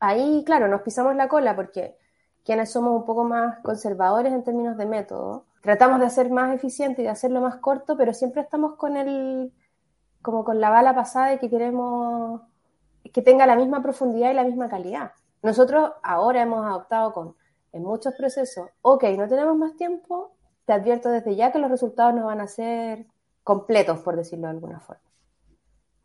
ahí, 0.00 0.42
claro, 0.44 0.68
nos 0.68 0.82
pisamos 0.82 1.14
la 1.14 1.28
cola 1.28 1.54
porque 1.54 1.96
quienes 2.44 2.70
somos 2.70 2.94
un 2.94 3.04
poco 3.04 3.24
más 3.24 3.60
conservadores 3.60 4.32
en 4.32 4.42
términos 4.42 4.76
de 4.76 4.86
método, 4.86 5.46
tratamos 5.62 6.00
de 6.00 6.06
hacer 6.06 6.30
más 6.30 6.52
eficiente 6.54 7.02
y 7.02 7.04
de 7.04 7.10
hacerlo 7.10 7.40
más 7.40 7.56
corto, 7.56 7.96
pero 7.96 8.12
siempre 8.12 8.42
estamos 8.42 8.74
con 8.74 8.96
el, 8.96 9.52
como 10.20 10.44
con 10.44 10.60
la 10.60 10.70
bala 10.70 10.94
pasada 10.94 11.34
y 11.34 11.38
que 11.38 11.48
queremos 11.48 12.42
que 13.12 13.22
tenga 13.22 13.46
la 13.46 13.56
misma 13.56 13.82
profundidad 13.82 14.30
y 14.30 14.34
la 14.34 14.44
misma 14.44 14.68
calidad. 14.68 15.12
Nosotros 15.42 15.92
ahora 16.02 16.42
hemos 16.42 16.64
adoptado 16.64 17.12
con 17.12 17.36
en 17.72 17.82
muchos 17.82 18.14
procesos, 18.14 18.68
ok, 18.82 19.04
no 19.16 19.28
tenemos 19.28 19.56
más 19.56 19.76
tiempo, 19.76 20.32
te 20.66 20.72
advierto 20.72 21.10
desde 21.10 21.34
ya 21.34 21.52
que 21.52 21.58
los 21.58 21.70
resultados 21.70 22.14
no 22.14 22.26
van 22.26 22.40
a 22.40 22.46
ser 22.46 23.06
completos, 23.42 24.00
por 24.00 24.16
decirlo 24.16 24.46
de 24.46 24.52
alguna 24.52 24.80
forma. 24.80 25.02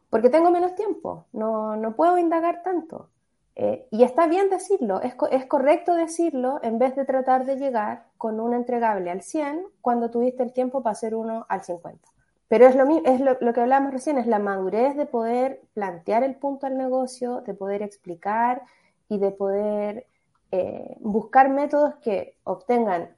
Porque 0.10 0.30
tengo 0.30 0.50
menos 0.52 0.76
tiempo, 0.76 1.26
no, 1.34 1.76
no 1.76 1.96
puedo 1.96 2.18
indagar 2.18 2.64
tanto. 2.64 3.10
Eh, 3.56 3.88
y 3.92 4.04
está 4.04 4.28
bien 4.28 4.50
decirlo, 4.50 5.02
es, 5.02 5.16
es, 5.32 5.46
correcto 5.48 5.96
decirlo 5.96 6.60
en 6.62 6.78
vez 6.78 6.96
de 6.96 7.06
tratar 7.06 7.44
de 7.46 7.58
llegar 7.58 8.06
con 8.18 8.40
un 8.40 8.54
entregable 8.54 9.10
al 9.10 9.24
100 9.24 9.66
cuando 9.82 10.12
tuviste 10.12 10.44
el 10.44 10.54
tiempo 10.54 10.84
para 10.84 10.92
hacer 10.92 11.16
uno 11.16 11.46
al 11.50 11.64
50. 11.64 12.08
Pero 12.48 12.68
es 12.68 12.76
lo, 12.76 12.86
es 13.04 13.20
lo, 13.20 13.36
lo 13.42 13.54
que 13.54 13.62
hablábamos 13.62 13.92
recién, 13.92 14.20
es 14.20 14.28
la 14.28 14.40
madurez 14.40 14.96
de 14.96 15.08
poder 15.08 15.62
plantear 15.74 16.24
el 16.24 16.36
punto 16.36 16.68
al 16.68 16.78
negocio, 16.78 17.42
de 17.42 17.56
poder 17.56 17.82
explicar 17.82 18.62
y 19.10 19.18
de 19.18 19.32
poder 19.32 20.06
eh, 20.52 20.96
buscar 21.02 21.50
métodos 21.50 21.96
que 21.96 22.38
obtengan 22.44 23.10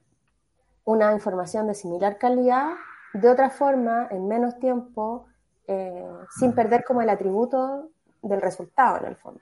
una 0.83 1.13
información 1.13 1.67
de 1.67 1.75
similar 1.75 2.17
calidad 2.17 2.71
de 3.13 3.29
otra 3.29 3.49
forma, 3.49 4.07
en 4.09 4.27
menos 4.27 4.57
tiempo, 4.59 5.27
eh, 5.67 6.07
sin 6.39 6.53
perder 6.53 6.83
como 6.83 7.01
el 7.01 7.09
atributo 7.09 7.89
del 8.21 8.41
resultado 8.41 8.97
en 8.97 9.05
el 9.05 9.15
fondo. 9.15 9.41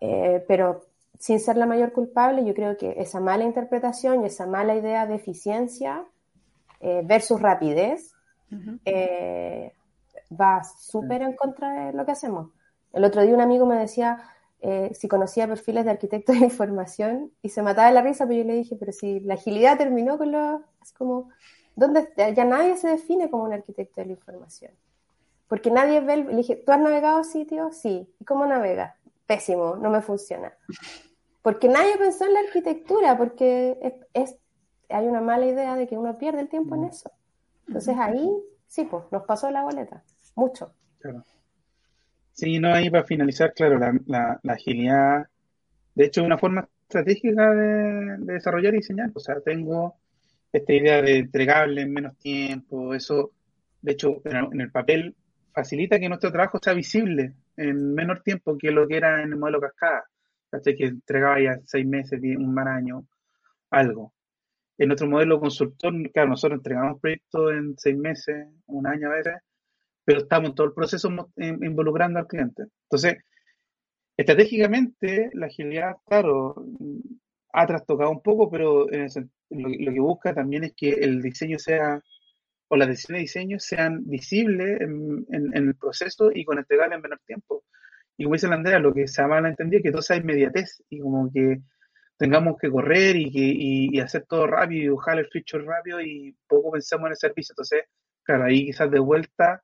Eh, 0.00 0.44
pero 0.46 0.82
sin 1.18 1.40
ser 1.40 1.56
la 1.56 1.66
mayor 1.66 1.92
culpable, 1.92 2.44
yo 2.44 2.54
creo 2.54 2.76
que 2.76 2.94
esa 2.98 3.20
mala 3.20 3.44
interpretación 3.44 4.22
y 4.22 4.26
esa 4.26 4.46
mala 4.46 4.74
idea 4.74 5.06
de 5.06 5.14
eficiencia 5.14 6.04
versus 7.04 7.40
rapidez 7.40 8.12
va 10.32 10.64
súper 10.64 11.22
en 11.22 11.36
contra 11.36 11.86
de 11.86 11.92
lo 11.92 12.04
que 12.04 12.10
hacemos. 12.10 12.50
El 12.92 13.04
otro 13.04 13.22
día 13.22 13.34
un 13.34 13.40
amigo 13.40 13.66
me 13.66 13.76
decía, 13.76 14.18
eh, 14.62 14.92
si 14.94 15.08
conocía 15.08 15.48
perfiles 15.48 15.84
de 15.84 15.90
arquitectos 15.90 16.36
de 16.38 16.46
información 16.46 17.32
y 17.42 17.48
se 17.48 17.62
mataba 17.62 17.88
de 17.88 17.94
la 17.94 18.02
risa, 18.02 18.26
pero 18.26 18.38
yo 18.38 18.44
le 18.46 18.54
dije, 18.54 18.76
pero 18.76 18.92
si 18.92 19.20
la 19.20 19.34
agilidad 19.34 19.76
terminó 19.76 20.16
con 20.16 20.32
lo... 20.32 20.62
Es 20.80 20.92
como, 20.92 21.30
¿dónde 21.76 22.08
Ya 22.16 22.44
nadie 22.44 22.76
se 22.76 22.88
define 22.88 23.28
como 23.28 23.44
un 23.44 23.52
arquitecto 23.52 24.00
de 24.00 24.06
la 24.06 24.12
información. 24.12 24.72
Porque 25.48 25.70
nadie 25.70 26.00
ve, 26.00 26.16
le 26.18 26.36
dije, 26.36 26.56
¿tú 26.56 26.72
has 26.72 26.80
navegado 26.80 27.24
sitios? 27.24 27.76
Sí. 27.76 28.08
¿Y 28.18 28.24
cómo 28.24 28.46
navegas? 28.46 28.96
Pésimo, 29.26 29.76
no 29.76 29.90
me 29.90 30.00
funciona. 30.00 30.52
Porque 31.42 31.68
nadie 31.68 31.98
pensó 31.98 32.24
en 32.24 32.34
la 32.34 32.40
arquitectura, 32.40 33.18
porque 33.18 34.00
es, 34.14 34.36
hay 34.88 35.06
una 35.06 35.20
mala 35.20 35.46
idea 35.46 35.74
de 35.74 35.88
que 35.88 35.98
uno 35.98 36.16
pierde 36.16 36.40
el 36.40 36.48
tiempo 36.48 36.76
en 36.76 36.84
eso. 36.84 37.10
Entonces 37.66 37.96
ahí, 37.98 38.30
sí, 38.66 38.84
pues, 38.84 39.04
nos 39.10 39.24
pasó 39.24 39.50
la 39.50 39.64
boleta, 39.64 40.04
mucho. 40.36 40.72
Claro. 41.00 41.24
Sí, 42.32 42.58
no, 42.58 42.72
ahí 42.72 42.90
para 42.90 43.04
finalizar, 43.04 43.52
claro, 43.54 43.78
la, 43.78 44.40
agilidad, 44.48 45.26
de 45.94 46.04
hecho, 46.06 46.22
es 46.22 46.26
una 46.26 46.38
forma 46.38 46.68
estratégica 46.82 47.50
de, 47.54 48.16
desarrollar 48.18 48.74
y 48.74 48.78
diseñar. 48.78 49.10
O 49.14 49.20
sea, 49.20 49.40
tengo 49.40 49.96
esta 50.52 50.72
idea 50.72 51.02
de 51.02 51.18
entregable 51.18 51.82
en 51.82 51.92
menos 51.92 52.16
tiempo, 52.18 52.94
eso, 52.94 53.32
de 53.82 53.92
hecho, 53.92 54.22
en 54.24 54.60
el 54.60 54.70
papel 54.70 55.14
facilita 55.52 55.98
que 55.98 56.08
nuestro 56.08 56.32
trabajo 56.32 56.58
sea 56.62 56.72
visible 56.74 57.34
en 57.56 57.94
menor 57.94 58.22
tiempo 58.22 58.56
que 58.58 58.70
lo 58.70 58.88
que 58.88 58.96
era 58.96 59.22
en 59.22 59.32
el 59.32 59.38
modelo 59.38 59.60
cascada, 59.60 60.04
que 60.62 60.84
entregaba 60.86 61.40
ya 61.40 61.58
seis 61.64 61.86
meses, 61.86 62.20
un 62.22 62.58
año, 62.58 63.06
algo. 63.70 64.12
En 64.78 64.88
nuestro 64.88 65.08
modelo 65.08 65.38
consultor, 65.40 65.92
claro, 66.12 66.30
nosotros 66.30 66.58
entregamos 66.58 67.00
proyectos 67.00 67.52
en 67.52 67.74
seis 67.78 67.96
meses, 67.96 68.48
un 68.66 68.86
año 68.86 69.08
a 69.10 69.14
veces, 69.14 69.34
pero 70.04 70.20
estamos 70.20 70.50
en 70.50 70.54
todo 70.54 70.66
el 70.66 70.72
proceso 70.74 71.08
involucrando 71.36 72.18
al 72.18 72.26
cliente. 72.26 72.64
Entonces, 72.84 73.18
estratégicamente, 74.16 75.30
la 75.34 75.46
agilidad, 75.46 75.96
claro, 76.06 76.54
ha 77.52 77.66
trastocado 77.66 78.10
un 78.10 78.22
poco, 78.22 78.50
pero 78.50 78.86
lo, 79.50 79.92
que 79.92 80.00
busca 80.00 80.34
también 80.34 80.64
es 80.64 80.72
que 80.74 80.90
el 80.90 81.22
diseño 81.22 81.58
sea, 81.58 82.00
o 82.68 82.76
las 82.76 82.88
decisiones 82.88 83.20
de 83.20 83.22
diseño 83.22 83.58
sean 83.58 84.02
visibles 84.04 84.80
en, 84.80 85.26
el 85.54 85.74
proceso 85.76 86.30
y 86.34 86.44
con 86.44 86.58
entregarle 86.58 86.96
en 86.96 87.02
menor 87.02 87.20
tiempo. 87.26 87.64
Y 88.16 88.24
como 88.24 88.34
dice 88.34 88.48
la 88.48 88.56
Andrea, 88.56 88.78
lo 88.78 88.92
que 88.92 89.06
se 89.08 89.26
mal 89.26 89.46
entendido 89.46 89.78
es 89.78 89.84
que 89.84 89.90
todo 89.92 90.02
sea 90.02 90.16
inmediatez 90.16 90.82
y 90.88 91.00
como 91.00 91.30
que 91.32 91.60
tengamos 92.16 92.56
que 92.58 92.70
correr 92.70 93.16
y, 93.16 93.30
que, 93.32 93.40
y, 93.40 94.00
hacer 94.00 94.24
todo 94.28 94.46
rápido 94.46 94.84
y 94.84 94.88
buscar 94.88 95.18
el 95.18 95.28
feature 95.28 95.64
rápido 95.64 96.00
y 96.00 96.36
poco 96.46 96.72
pensamos 96.72 97.06
en 97.06 97.12
el 97.12 97.16
servicio. 97.16 97.52
Entonces, 97.52 97.84
claro, 98.22 98.44
ahí 98.44 98.66
quizás 98.66 98.90
de 98.90 99.00
vuelta 99.00 99.62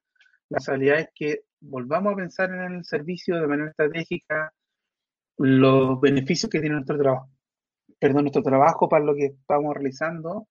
la 0.49 0.59
realidad 0.67 1.01
es 1.01 1.09
que 1.15 1.41
volvamos 1.61 2.13
a 2.13 2.17
pensar 2.17 2.51
en 2.51 2.77
el 2.77 2.85
servicio 2.85 3.41
de 3.41 3.47
manera 3.47 3.71
estratégica, 3.71 4.53
los 5.37 6.01
beneficios 6.01 6.51
que 6.51 6.61
tiene 6.61 6.77
nuestro 6.77 6.99
trabajo, 6.99 7.31
perdón, 7.99 8.25
nuestro 8.25 8.43
trabajo 8.43 8.89
para 8.89 9.05
lo 9.05 9.15
que 9.15 9.27
estamos 9.27 9.75
realizando 9.75 10.49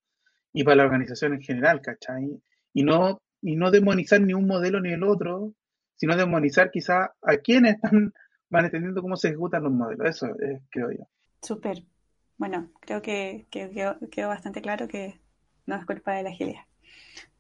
y 0.54 0.64
para 0.64 0.78
la 0.78 0.86
organización 0.86 1.34
en 1.34 1.42
general, 1.42 1.82
¿cachai? 1.82 2.42
Y 2.74 2.84
no, 2.84 3.22
y 3.42 3.56
no 3.56 3.72
demonizar 3.72 4.22
ni 4.22 4.34
un 4.34 4.48
modelo 4.48 4.80
ni 4.80 4.92
el 4.92 5.04
otro, 5.04 5.54
sino 5.96 6.16
demonizar 6.16 6.72
quizá 6.72 7.14
a 7.22 7.38
quienes 7.38 7.76
están 7.76 8.14
van 8.50 8.66
entendiendo 8.66 9.02
cómo 9.02 9.18
se 9.18 9.30
ejecutan 9.30 9.64
los 9.64 9.74
modelos. 9.74 10.08
Eso 10.08 10.28
es, 10.40 10.62
creo 10.70 10.92
yo. 10.92 11.08
Súper. 11.42 11.84
Bueno, 12.38 12.72
creo 12.80 13.02
que, 13.02 13.48
quedó, 13.50 14.28
bastante 14.28 14.62
claro 14.62 14.88
que 14.88 15.20
no 15.66 15.76
es 15.76 15.86
culpa 15.86 16.14
de 16.14 16.24
la 16.24 16.30
agilidad. 16.30 16.62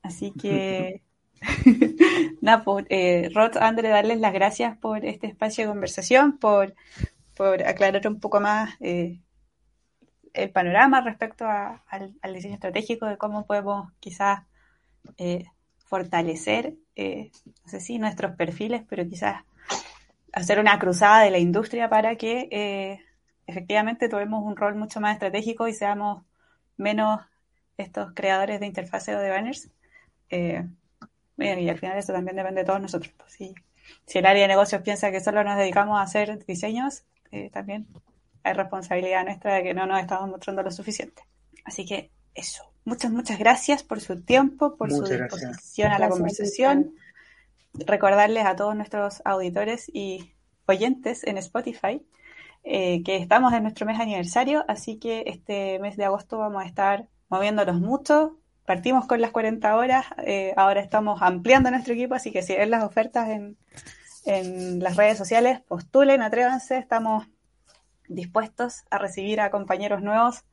Así 0.01 0.33
que, 0.33 1.03
nada, 2.41 2.63
pues, 2.63 2.85
eh, 2.89 3.29
Rod, 3.33 3.57
André, 3.57 3.89
darles 3.89 4.19
las 4.19 4.33
gracias 4.33 4.77
por 4.77 5.05
este 5.05 5.27
espacio 5.27 5.65
de 5.65 5.69
conversación, 5.69 6.37
por, 6.37 6.73
por 7.35 7.63
aclarar 7.63 8.07
un 8.07 8.19
poco 8.19 8.39
más 8.39 8.75
eh, 8.79 9.19
el 10.33 10.49
panorama 10.49 11.01
respecto 11.01 11.45
al, 11.47 12.33
diseño 12.33 12.55
estratégico 12.55 13.05
de 13.05 13.17
cómo 13.17 13.45
podemos 13.45 13.91
quizás 13.99 14.41
eh, 15.17 15.45
fortalecer, 15.77 16.75
eh, 16.95 17.31
no 17.45 17.69
sé 17.71 17.79
si 17.79 17.99
nuestros 17.99 18.35
perfiles, 18.35 18.83
pero 18.89 19.07
quizás 19.07 19.43
hacer 20.33 20.59
una 20.59 20.77
cruzada 20.79 21.23
de 21.23 21.31
la 21.31 21.39
industria 21.39 21.89
para 21.89 22.15
que 22.15 22.99
efectivamente 23.47 24.09
tomemos 24.09 24.43
un 24.43 24.55
rol 24.55 24.75
mucho 24.75 24.99
más 24.99 25.13
estratégico 25.13 25.67
y 25.67 25.73
seamos 25.73 26.23
menos 26.75 27.21
estos 27.77 28.13
creadores 28.13 28.59
de 28.59 28.65
interfaces 28.65 29.15
o 29.15 29.19
de 29.19 29.29
banners. 29.29 29.69
Y 31.37 31.69
al 31.69 31.77
final 31.77 31.97
eso 31.97 32.13
también 32.13 32.35
depende 32.35 32.61
de 32.61 32.65
todos 32.65 32.81
nosotros. 32.81 33.13
Pues, 33.17 33.31
si, 33.31 33.53
si 34.05 34.19
el 34.19 34.25
área 34.25 34.43
de 34.43 34.47
negocios 34.47 34.81
piensa 34.81 35.11
que 35.11 35.19
solo 35.19 35.43
nos 35.43 35.57
dedicamos 35.57 35.99
a 35.99 36.03
hacer 36.03 36.43
diseños, 36.45 37.05
también 37.51 37.87
hay 38.43 38.53
responsabilidad 38.53 39.25
nuestra 39.25 39.55
de 39.55 39.63
que 39.63 39.73
no 39.73 39.85
nos 39.85 39.99
estamos 39.99 40.29
mostrando 40.29 40.63
lo 40.63 40.71
suficiente. 40.71 41.23
Así 41.65 41.85
que 41.85 42.11
eso. 42.33 42.63
Muchas, 42.85 43.11
muchas 43.11 43.37
gracias 43.37 43.83
por 43.83 43.99
su 43.99 44.23
tiempo, 44.23 44.77
por 44.77 44.91
su 44.91 45.03
disposición 45.03 45.91
a 45.91 45.99
la 45.99 46.09
conversación. 46.09 46.95
Recordarles 47.73 48.45
a 48.45 48.55
todos 48.55 48.75
nuestros 48.75 49.21
auditores 49.25 49.91
y 49.93 50.33
oyentes 50.65 51.25
en 51.25 51.37
Spotify 51.37 52.01
eh, 52.63 53.03
que 53.03 53.17
estamos 53.17 53.53
en 53.53 53.63
nuestro 53.63 53.85
mes 53.85 53.99
aniversario, 53.99 54.65
así 54.67 54.97
que 54.99 55.23
este 55.27 55.79
mes 55.79 55.95
de 55.97 56.05
agosto 56.05 56.37
vamos 56.37 56.63
a 56.63 56.65
estar 56.65 57.07
moviéndonos 57.29 57.79
mucho. 57.79 58.37
Partimos 58.67 59.05
con 59.07 59.21
las 59.21 59.31
40 59.31 59.77
horas, 59.77 60.05
eh, 60.25 60.53
ahora 60.57 60.81
estamos 60.81 61.21
ampliando 61.21 61.71
nuestro 61.71 61.93
equipo, 61.93 62.15
así 62.15 62.33
que 62.33 62.41
si 62.41 62.53
ven 62.53 62.69
las 62.69 62.83
ofertas 62.83 63.29
en, 63.29 63.55
en 64.25 64.83
las 64.83 64.97
redes 64.97 65.17
sociales, 65.17 65.61
postulen, 65.61 66.21
atrévanse, 66.21 66.77
estamos 66.77 67.25
dispuestos 68.09 68.83
a 68.89 68.97
recibir 68.97 69.39
a 69.39 69.51
compañeros 69.51 70.01
nuevos 70.01 70.43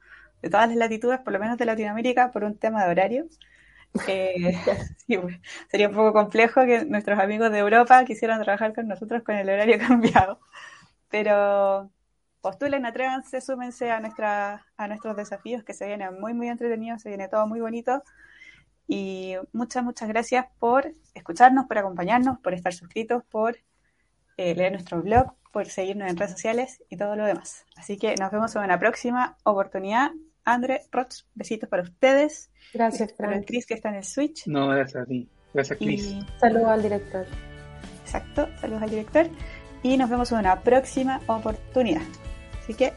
de 0.43 0.49
todas 0.49 0.69
las 0.69 0.77
latitudes, 0.77 1.19
por 1.19 1.33
lo 1.33 1.41
menos 1.41 1.59
de 1.59 1.65
Latinoamérica, 1.65 2.31
por 2.31 2.45
un 2.45 2.57
tema 2.57 2.85
de 2.85 2.91
horario. 2.93 3.27
Eh, 4.07 4.55
pues, 5.09 5.41
sería 5.69 5.89
un 5.89 5.97
poco 5.97 6.13
complejo 6.13 6.65
que 6.67 6.85
nuestros 6.85 7.19
amigos 7.19 7.51
de 7.51 7.59
Europa 7.59 8.05
quisieran 8.05 8.41
trabajar 8.41 8.75
con 8.77 8.87
nosotros 8.87 9.25
con 9.25 9.35
el 9.35 9.51
horario 9.51 9.77
cambiado. 9.89 10.39
Pero 11.09 11.91
postulen, 12.45 12.85
atrévanse, 12.85 13.41
súmense 13.41 13.91
a, 13.91 14.01
nuestra, 14.01 14.67
a 14.77 14.87
nuestros 14.87 15.17
desafíos 15.17 15.65
que 15.65 15.73
se 15.73 15.87
vienen 15.87 16.21
muy, 16.21 16.35
muy 16.35 16.49
entretenidos, 16.49 17.01
se 17.01 17.09
viene 17.09 17.27
todo 17.27 17.47
muy 17.47 17.59
bonito. 17.59 18.03
Y 18.87 19.35
muchas, 19.55 19.83
muchas 19.83 20.11
gracias 20.11 20.45
por 20.59 20.93
escucharnos, 21.15 21.65
por 21.65 21.79
acompañarnos, 21.79 22.39
por 22.41 22.53
estar 22.53 22.75
suscritos, 22.75 23.25
por 23.31 23.57
eh, 24.37 24.55
leer 24.55 24.73
nuestro 24.73 25.01
blog, 25.01 25.33
por 25.53 25.65
seguirnos 25.69 26.11
en 26.11 26.19
redes 26.19 26.33
sociales 26.33 26.83
y 26.91 26.99
todo 26.99 27.17
lo 27.17 27.25
demás. 27.25 27.65
Así 27.77 27.97
que 27.97 28.15
nos 28.17 28.31
vemos 28.31 28.55
en 28.57 28.63
una 28.63 28.79
próxima 28.79 29.39
oportunidad. 29.45 30.11
André, 30.45 30.83
Roch, 30.93 31.23
besitos 31.35 31.71
para 31.71 31.83
ustedes. 31.83 32.51
Gracias, 32.75 33.13
Para 33.15 33.37
el 33.37 33.47
Chris 33.47 33.65
que 33.65 33.73
está 33.73 33.89
en 33.89 33.95
el 33.95 34.05
Switch. 34.05 34.47
No, 34.47 34.69
gracias 34.69 35.03
a 35.03 35.07
ti. 35.07 35.27
Gracias, 35.55 35.79
Chris. 35.79 36.15
Saludos 36.39 36.69
al 36.69 36.83
director. 36.83 37.27
Exacto, 38.03 38.51
saludos 38.61 38.83
al 38.83 38.91
director. 38.91 39.31
Y 39.83 39.97
nos 39.97 40.11
vemos 40.11 40.31
en 40.33 40.39
una 40.41 40.61
próxima 40.61 41.23
oportunidad. 41.27 42.03
Así 42.65 42.73
que, 42.75 42.95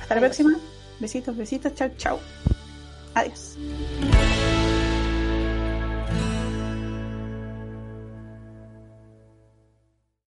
hasta 0.00 0.14
la 0.14 0.20
próxima. 0.20 0.56
Besitos, 1.00 1.36
besitos. 1.36 1.74
Chao, 1.74 1.90
chao. 1.98 2.20
Adiós. 3.14 3.58